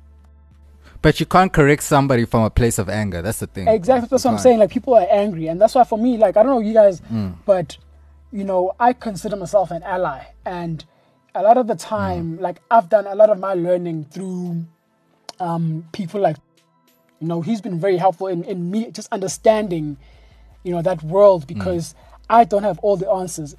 But 1.03 1.21
you 1.21 1.27
can't 1.27 1.53
correct 1.53 1.83
somebody 1.83 2.25
from 2.25 2.43
a 2.45 2.49
place 2.49 2.79
of 2.79 2.89
anger. 2.89 3.21
That's 3.21 3.41
the 3.41 3.47
thing. 3.47 3.69
Exactly. 3.69 4.09
That's 4.11 4.25
what 4.25 4.33
I'm 4.33 4.39
saying. 4.39 4.61
Like, 4.61 4.71
people 4.71 4.95
are 4.95 5.07
angry. 5.11 5.49
And 5.49 5.61
that's 5.61 5.75
why, 5.75 5.85
for 5.85 5.99
me, 5.99 6.17
like, 6.17 6.39
I 6.39 6.43
don't 6.43 6.53
know 6.53 6.61
you 6.61 6.73
guys, 6.73 7.03
mm. 7.03 7.35
but, 7.45 7.77
you 8.33 8.45
know, 8.45 8.73
I 8.81 8.95
consider 8.95 9.37
myself 9.37 9.71
an 9.71 9.83
ally. 9.83 10.25
And 10.47 10.83
a 11.35 11.43
lot 11.43 11.59
of 11.59 11.67
the 11.67 11.77
time, 11.77 12.39
mm. 12.39 12.41
like, 12.41 12.63
I've 12.71 12.89
done 12.89 13.07
a 13.07 13.15
lot 13.15 13.29
of 13.29 13.39
my 13.39 13.53
learning 13.53 14.07
through 14.11 14.65
um, 15.39 15.87
people 15.93 16.19
like 16.19 16.39
you 17.21 17.27
know 17.27 17.41
he's 17.41 17.61
been 17.61 17.79
very 17.79 17.97
helpful 17.97 18.27
in, 18.27 18.45
in 18.45 18.71
me 18.71 18.91
just 18.91 19.09
understanding 19.13 19.97
you 20.63 20.73
know 20.73 20.83
that 20.83 21.03
world 21.03 21.47
because 21.47 21.95
i 22.31 22.45
don't 22.45 22.63
have 22.65 22.79
all 22.81 22.97
the 22.97 23.09
answers. 23.11 23.55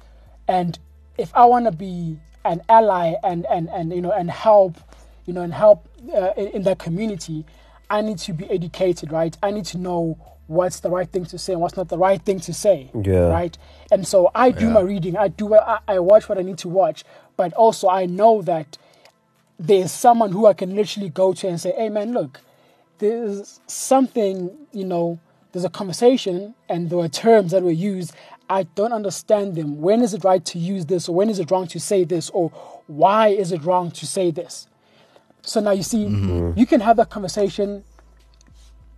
And 0.48 0.78
if 1.18 1.34
i 1.34 1.44
want 1.44 1.66
to 1.66 1.72
be 1.72 2.18
an 2.44 2.62
ally 2.68 3.14
and 3.22 3.46
and 3.46 3.68
and 3.68 3.92
you 3.92 4.00
know 4.00 4.12
and 4.12 4.30
help 4.30 4.76
you 5.26 5.32
know 5.34 5.42
and 5.42 5.52
help 5.52 5.86
uh, 6.14 6.32
in, 6.36 6.48
in 6.48 6.62
that 6.62 6.78
community 6.78 7.44
i 7.90 8.00
need 8.00 8.18
to 8.18 8.32
be 8.32 8.48
educated 8.50 9.12
right? 9.12 9.36
I 9.42 9.50
need 9.50 9.66
to 9.66 9.78
know 9.78 10.18
what's 10.46 10.80
the 10.80 10.90
right 10.90 11.08
thing 11.08 11.24
to 11.26 11.38
say 11.38 11.52
and 11.52 11.62
what's 11.62 11.76
not 11.76 11.88
the 11.88 11.98
right 11.98 12.20
thing 12.20 12.40
to 12.40 12.52
say 12.54 12.90
Yeah. 12.94 13.28
right? 13.28 13.56
And 13.92 14.06
so 14.06 14.30
i 14.34 14.50
do 14.50 14.66
Yeah. 14.66 14.72
my 14.72 14.80
reading. 14.80 15.16
I 15.16 15.28
do 15.28 15.54
I, 15.54 15.78
I 15.86 15.98
watch 15.98 16.28
what 16.28 16.38
i 16.38 16.42
need 16.42 16.58
to 16.58 16.68
watch. 16.68 17.04
But 17.36 17.52
also 17.54 17.88
i 17.88 18.06
know 18.06 18.42
that 18.42 18.78
there's 19.58 19.92
someone 19.92 20.32
who 20.32 20.46
I 20.46 20.54
can 20.54 20.74
literally 20.74 21.10
go 21.10 21.34
to 21.34 21.46
and 21.46 21.60
say, 21.60 21.72
hey 21.76 21.90
man, 21.90 22.12
look, 22.14 22.40
there's 23.00 23.60
something, 23.66 24.56
you 24.72 24.84
know, 24.84 25.18
there's 25.52 25.64
a 25.64 25.70
conversation 25.70 26.54
and 26.68 26.88
there 26.90 26.98
are 27.00 27.08
terms 27.08 27.50
that 27.50 27.62
were 27.62 27.70
used. 27.70 28.14
I 28.48 28.64
don't 28.74 28.92
understand 28.92 29.56
them. 29.56 29.80
When 29.80 30.02
is 30.02 30.14
it 30.14 30.22
right 30.22 30.44
to 30.44 30.58
use 30.58 30.86
this 30.86 31.08
or 31.08 31.14
when 31.14 31.28
is 31.28 31.38
it 31.38 31.50
wrong 31.50 31.66
to 31.68 31.80
say 31.80 32.04
this 32.04 32.30
or 32.30 32.50
why 32.86 33.28
is 33.28 33.52
it 33.52 33.64
wrong 33.64 33.90
to 33.92 34.06
say 34.06 34.30
this? 34.30 34.68
So 35.42 35.60
now 35.60 35.72
you 35.72 35.82
see, 35.82 36.04
mm-hmm. 36.04 36.58
you 36.58 36.66
can 36.66 36.80
have 36.80 36.96
that 36.98 37.10
conversation 37.10 37.82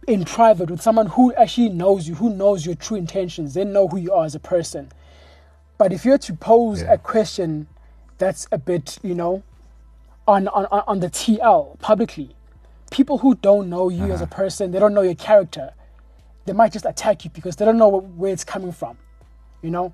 in 0.09 0.25
private 0.25 0.71
with 0.71 0.83
someone 0.83 1.07
who 1.07 1.33
actually 1.35 1.69
knows 1.69 2.09
you, 2.09 2.17
who 2.17 2.35
knows 2.35 2.67
your 2.67 2.75
true 2.75 2.97
intentions. 2.97 3.55
They 3.55 3.65
know 3.65 3.88
who 3.88 3.99
you 3.99 4.12
are 4.12 4.25
as 4.25 4.35
a 4.35 4.41
person. 4.41 4.91
But 5.79 5.93
if 5.93 6.05
you're 6.05 6.19
to 6.19 6.35
pose 6.35 6.83
Yeah. 6.83 6.95
a 6.95 6.99
question 6.99 7.69
that's 8.19 8.47
a 8.53 8.59
bit, 8.59 8.99
you 9.03 9.15
know, 9.15 9.43
on, 10.27 10.49
on 10.49 10.67
on 10.67 11.01
the 11.01 11.09
TL 11.11 11.79
publicly, 11.81 12.37
people 12.92 13.18
who 13.18 13.35
don't 13.35 13.68
know 13.68 13.88
you 13.88 14.05
as 14.12 14.20
a 14.20 14.24
uh-huh. 14.24 14.37
person, 14.37 14.70
they 14.70 14.78
don't 14.78 14.94
know 14.94 15.02
your 15.02 15.16
character, 15.16 15.72
they 16.44 16.52
might 16.52 16.72
just 16.72 16.85
attack 16.85 17.24
you 17.24 17.31
because 17.31 17.57
they 17.57 17.64
don't 17.64 17.78
know 17.78 17.90
wh- 17.90 18.18
where 18.18 18.33
it's 18.33 18.44
coming 18.44 18.70
from, 18.70 18.96
you 19.62 19.70
know? 19.70 19.92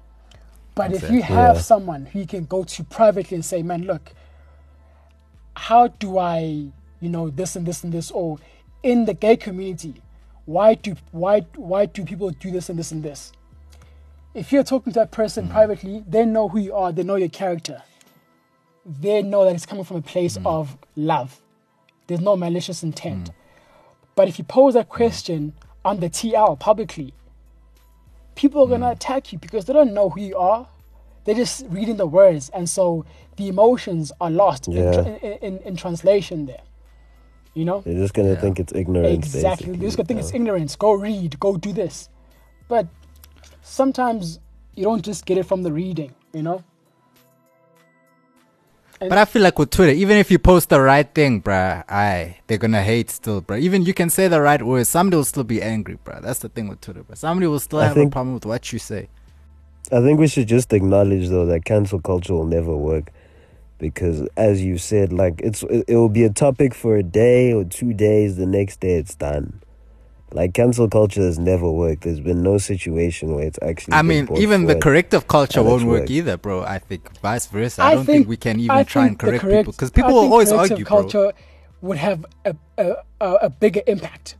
But 0.74 0.92
if 0.92 1.11
you 1.11 1.22
have 1.22 1.56
Yeah. 1.56 1.62
someone 1.62 2.06
who 2.06 2.20
you 2.20 2.26
can 2.26 2.44
go 2.44 2.64
to 2.64 2.84
privately 2.84 3.34
and 3.37 3.44
say, 3.44 3.62
man, 3.62 3.82
look, 3.84 4.12
how 5.54 5.88
do 5.88 6.18
I, 6.18 6.70
you 7.00 7.08
know, 7.08 7.30
this 7.30 7.56
and 7.56 7.66
this 7.66 7.82
and 7.82 7.92
this, 7.92 8.11
or 8.11 8.38
in 8.82 9.06
the 9.06 9.14
gay 9.14 9.37
community, 9.37 9.94
why 10.44 10.74
do 10.74 10.94
why 11.11 11.40
why 11.56 11.87
do 11.87 12.04
people 12.04 12.30
do 12.30 12.50
this 12.50 12.68
and 12.70 12.78
this 12.78 12.92
and 12.92 13.02
this? 13.02 13.32
If 14.34 14.52
you're 14.52 14.62
talking 14.62 14.92
to 14.92 15.00
that 15.00 15.11
person 15.11 15.44
mm-hmm. 15.44 15.52
privately, 15.52 16.04
they 16.08 16.24
know 16.24 16.48
who 16.48 16.58
you 16.58 16.74
are, 16.74 16.92
they 16.92 17.02
know 17.02 17.16
your 17.16 17.28
character. 17.28 17.82
They 18.87 19.20
know 19.20 19.44
that 19.44 19.54
it's 19.54 19.66
coming 19.66 19.84
from 19.84 19.98
a 19.98 20.02
place 20.02 20.38
mm-hmm. 20.38 20.46
of 20.46 20.76
love. 20.96 21.40
There's 22.09 22.21
no 22.21 22.37
malicious 22.37 22.83
intent. 22.83 23.31
But 24.16 24.29
if 24.29 24.38
you 24.38 24.44
pose 24.44 24.75
that 24.75 24.88
question 24.88 25.53
on 25.85 26.01
the 26.01 26.11
TL 26.11 26.59
publicly, 26.59 27.14
people 28.35 28.64
are 28.64 28.66
gonna 28.66 28.87
mm. 28.87 28.92
attack 28.92 29.33
you 29.33 29.38
because 29.38 29.66
they 29.66 29.73
don't 29.73 29.94
know 29.94 30.11
who 30.11 30.21
you 30.21 30.37
are. 30.37 30.68
They're 31.25 31.35
just 31.35 31.66
reading 31.68 31.99
the 31.99 32.07
words, 32.07 32.49
and 32.49 32.68
so 32.68 33.05
the 33.37 33.49
emotions 33.49 34.11
are 34.21 34.31
lost 34.31 34.66
in, 34.66 34.73
Yeah. 34.73 34.92
tra- 34.92 35.18
in, 35.23 35.33
in, 35.38 35.59
in 35.59 35.77
translation. 35.77 36.47
There, 36.47 36.62
you 37.55 37.64
know, 37.66 37.83
They're 37.83 37.94
just 37.94 38.14
gonna 38.14 38.37
think 38.37 38.59
it's 38.59 38.73
ignorance. 38.75 39.27
exactly. 39.27 39.49
basically. 39.51 39.73
They're 39.77 39.87
just 39.87 39.97
gonna 39.99 40.07
think 40.07 40.21
it's 40.21 40.35
ignorance. 40.35 40.77
Go 40.77 40.92
read. 40.94 41.38
Go 41.38 41.57
do 41.57 41.73
this. 41.73 42.09
But 42.68 42.87
sometimes 43.62 44.40
you 44.75 44.85
don't 44.85 45.05
just 45.05 45.27
get 45.27 45.37
it 45.37 45.44
from 45.44 45.62
the 45.62 45.73
reading. 45.73 46.14
You 46.33 46.42
know. 46.42 46.64
But 49.00 49.16
I 49.16 49.24
feel 49.26 49.42
like 49.42 49.58
with 49.58 49.70
Twitter, 49.70 49.92
even 49.92 50.16
if 50.16 50.30
you 50.30 50.38
post 50.38 50.70
the 50.70 50.80
right 50.80 51.08
thing, 51.14 51.40
bruh, 51.40 51.84
aye, 51.88 52.38
they're 52.46 52.58
gonna 52.58 52.82
hate 52.82 53.11
still, 53.11 53.40
bruh. 53.40 53.61
Even 53.61 53.82
you 53.84 53.94
can 53.94 54.11
say 54.11 54.26
the 54.28 54.40
right 54.40 54.61
words, 54.62 54.88
somebody 54.88 55.16
will 55.16 55.24
still 55.24 55.44
be 55.44 55.62
angry, 55.62 55.98
bruh. 56.04 56.20
That's 56.20 56.40
the 56.40 56.48
thing 56.48 56.68
with 56.68 56.80
Twitter, 56.80 57.04
bruh. 57.04 57.16
Somebody 57.16 57.46
will 57.46 57.61
still 57.61 57.78
I 57.80 57.84
have 57.87 57.94
think- 57.94 58.11
a 58.11 58.12
problem 58.12 58.34
with 58.34 58.44
what 58.46 58.72
you 58.72 58.78
say. 58.78 59.08
I 59.90 60.00
think 60.00 60.18
we 60.20 60.26
should 60.28 60.48
just 60.48 60.72
acknowledge 60.74 61.28
though 61.28 61.46
that 61.46 61.64
cancel 61.64 61.98
culture 62.00 62.34
will 62.34 62.44
never 62.44 62.76
work 62.76 63.11
because 63.78 64.26
as 64.37 64.62
you 64.62 64.76
said 64.76 65.12
like 65.14 65.40
it's 65.42 65.62
it, 65.62 65.84
it 65.88 65.96
will 65.96 66.11
be 66.11 66.24
a 66.24 66.30
topic 66.30 66.74
for 66.74 66.96
a 66.96 67.02
day 67.02 67.52
or 67.54 67.64
two 67.64 67.94
days 67.94 68.37
the 68.37 68.44
next 68.44 68.80
day 68.80 68.96
it's 68.96 69.14
done. 69.14 69.61
Like 70.31 70.53
cancel 70.53 70.88
culture 70.88 71.23
has 71.23 71.38
never 71.38 71.71
worked. 71.71 72.03
There's 72.03 72.21
been 72.21 72.43
no 72.43 72.59
situation 72.59 73.35
where 73.35 73.47
it's 73.47 73.59
actually 73.62 73.95
I 73.95 74.03
mean, 74.03 74.29
even 74.37 74.67
the 74.67 74.77
corrective 74.77 75.27
culture 75.27 75.62
won't 75.62 75.85
work 75.85 76.01
worked. 76.01 76.11
either, 76.11 76.37
bro. 76.37 76.62
I 76.62 76.79
think 76.79 77.19
vice 77.21 77.47
versa. 77.47 77.83
I, 77.83 77.87
I 77.87 77.95
don't 77.95 78.05
think- 78.05 78.17
think, 78.19 78.29
we 78.29 78.37
can 78.37 78.61
even 78.61 78.77
I 78.77 78.83
try 78.83 79.07
and 79.07 79.19
think 79.19 79.33
the 79.33 79.38
correct 79.38 79.59
people 79.59 79.73
because 79.73 79.91
people 79.91 80.11
I 80.11 80.12
will 80.12 80.21
think 80.23 80.33
always 80.33 80.51
corrective 80.51 80.73
argue, 80.73 80.85
bro. 80.85 80.97
culture 81.01 81.33
would 81.81 81.97
have 81.97 82.27
a, 82.45 82.55
a, 82.77 82.97
a, 83.21 83.33
a 83.35 83.51
bigger 83.51 83.81
impact. 83.87 84.37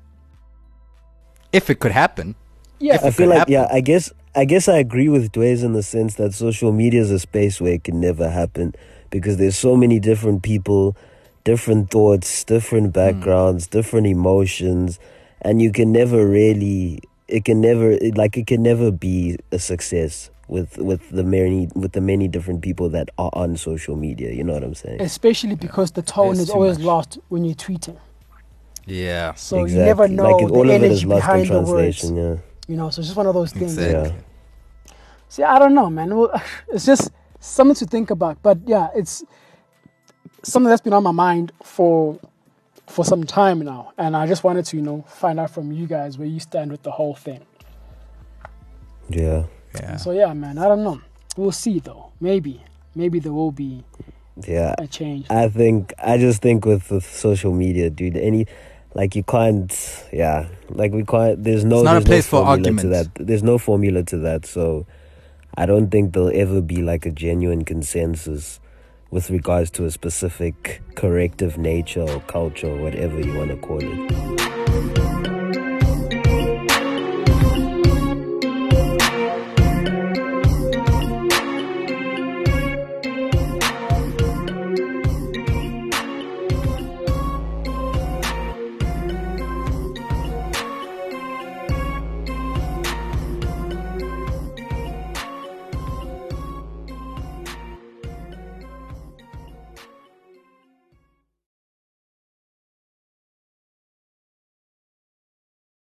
If 1.53 1.71
it 1.71 1.81
could 1.81 1.93
happen, 1.93 2.35
Yeah, 2.79 2.97
If 2.97 3.05
I 3.05 3.11
feel 3.11 3.29
like 3.29 3.39
happen. 3.39 3.53
yeah, 3.53 3.69
I 3.73 3.81
guess 3.81 4.13
I 4.35 4.45
guess 4.45 4.69
I 4.69 4.79
agree 4.79 5.09
with 5.09 5.33
Dwayne 5.33 5.65
in 5.65 5.73
the 5.73 5.83
sense 5.83 6.17
that 6.17 6.35
social 6.35 6.71
media 6.71 7.01
is 7.01 7.11
a 7.11 7.19
space 7.19 7.61
where 7.61 7.73
it 7.73 7.85
can 7.85 7.99
never 7.99 8.29
happen 8.29 8.75
because 9.11 9.39
there's 9.39 9.59
so 9.59 9.75
many 9.75 9.99
different 9.99 10.43
people, 10.43 10.97
different 11.45 11.91
thoughts, 11.91 12.45
different 12.45 12.89
hmm. 12.89 12.93
backgrounds, 12.93 13.67
different 13.67 14.07
emotions, 14.07 14.99
and 15.43 15.61
you 15.63 15.73
can 15.73 15.93
never 15.93 16.27
really 16.27 17.01
it 17.29 17.45
can 17.45 17.61
never 17.61 17.91
it, 17.93 18.17
like 18.17 18.37
it 18.37 18.47
can 18.47 18.63
never 18.63 18.91
be 18.91 19.37
a 19.53 19.59
success 19.59 20.31
with 20.49 20.79
with 20.79 21.11
the 21.11 21.23
many 21.25 21.69
with 21.75 21.93
the 21.93 22.01
many 22.01 22.27
different 22.29 22.63
people 22.63 22.89
that 22.89 23.09
are 23.19 23.31
on 23.35 23.57
social 23.57 23.97
media. 23.97 24.33
You 24.33 24.45
know 24.45 24.55
what 24.55 24.65
I'm 24.65 24.75
saying? 24.75 25.01
especially 25.03 25.55
because 25.57 25.93
the 25.93 26.03
tone 26.03 26.35
There's 26.37 26.49
is 26.49 26.51
always 26.51 26.79
much. 26.79 26.87
lost 26.87 27.19
when 27.29 27.45
you're 27.45 27.55
tweeting. 27.55 27.99
yeah, 28.87 29.35
So 29.35 29.65
you 29.67 29.77
never 29.77 30.09
know 30.09 30.23
like 30.31 30.43
it- 30.43 30.49
the 30.49 30.55
all 30.55 30.63
of 30.63 30.71
it 30.71 30.75
energy 30.77 30.95
is 30.95 31.05
lost 31.05 31.29
in 31.29 31.43
behind 31.45 31.49
the 31.51 31.63
words. 31.73 32.11
Yeah. 32.11 32.37
You 32.67 32.77
know, 32.77 32.91
so 32.91 33.01
it's 33.01 33.09
just 33.09 33.17
one 33.17 33.27
of 33.27 33.35
those 33.35 33.53
things. 33.53 33.77
exactly. 33.77 34.11
Yeah. 34.15 34.93
See, 35.29 35.43
I 35.43 35.59
don't 35.59 35.75
know, 35.75 35.91
man. 35.91 36.17
Well, 36.17 36.33
It's 36.73 36.87
just 36.87 37.11
something 37.41 37.75
to 37.77 37.87
think 37.87 38.11
about. 38.11 38.43
But 38.43 38.59
yeah, 38.67 38.89
it's 38.95 39.23
something 40.43 40.69
that's 40.71 40.81
been 40.81 40.93
on 40.95 41.03
my 41.03 41.11
mind 41.13 41.53
for 41.63 42.19
for 42.89 43.05
some 43.05 43.25
time 43.25 43.61
now, 43.61 43.93
and 43.99 44.17
I 44.17 44.27
just 44.27 44.45
wanted 44.45 44.65
to, 44.67 44.77
you 44.77 44.83
know, 44.83 45.05
find 45.09 45.39
out 45.39 45.51
from 45.51 45.73
you 45.73 45.87
guys 45.87 46.19
where 46.19 46.27
you 46.29 46.41
stand 46.41 46.71
with 46.71 46.83
the 46.83 46.91
whole 46.91 47.15
thing. 47.15 47.45
Yeah. 49.09 49.45
Yeah. 49.75 49.97
So 49.97 50.13
yeah, 50.13 50.33
man, 50.35 50.59
I 50.59 50.65
don't 50.69 50.83
know. 50.83 51.01
We'll 51.37 51.53
see 51.53 51.79
though. 51.79 52.13
Maybe, 52.21 52.63
maybe 52.95 53.19
there 53.19 53.33
will 53.33 53.53
be 53.53 53.85
Yeah. 54.47 54.75
a 54.79 54.87
change. 54.87 55.27
I 55.31 55.49
think 55.49 55.93
I 56.03 56.19
just 56.19 56.43
think 56.43 56.65
with, 56.65 56.91
with 56.91 57.05
social 57.05 57.53
media, 57.53 57.91
dude, 57.91 58.17
any 58.17 58.47
like 58.95 59.15
you 59.15 59.23
can't 59.23 59.73
yeah. 60.13 60.49
Like 60.71 60.93
we 60.93 61.05
can't 61.05 61.43
there's 61.43 61.65
no 61.65 61.77
It's 61.79 61.85
not 61.85 62.03
a 62.03 62.05
place 62.05 62.33
no 62.33 62.39
for 62.41 62.45
formula 62.47 62.81
to 62.81 62.89
that. 62.89 63.09
There's 63.15 63.43
no 63.43 63.59
formula 63.59 64.03
to 64.05 64.17
that. 64.19 64.47
So 64.47 64.87
I 65.57 65.67
don't 65.67 65.91
think 65.91 66.13
there'll 66.13 66.33
ever 66.35 66.61
be 66.61 66.83
like 66.83 67.07
a 67.07 67.11
genuine 67.11 67.65
consensus 67.65 68.61
with 69.11 69.31
regards 69.31 69.71
to 69.71 69.85
a 69.85 69.91
specific 69.91 70.83
corrective 70.95 71.57
nature 71.59 72.03
or 72.03 72.21
culture 72.21 72.69
or 72.69 72.83
whatever 72.83 73.21
you 73.21 73.37
want 73.37 73.51
to 73.51 73.57
call 73.57 73.81
it. 73.81 74.58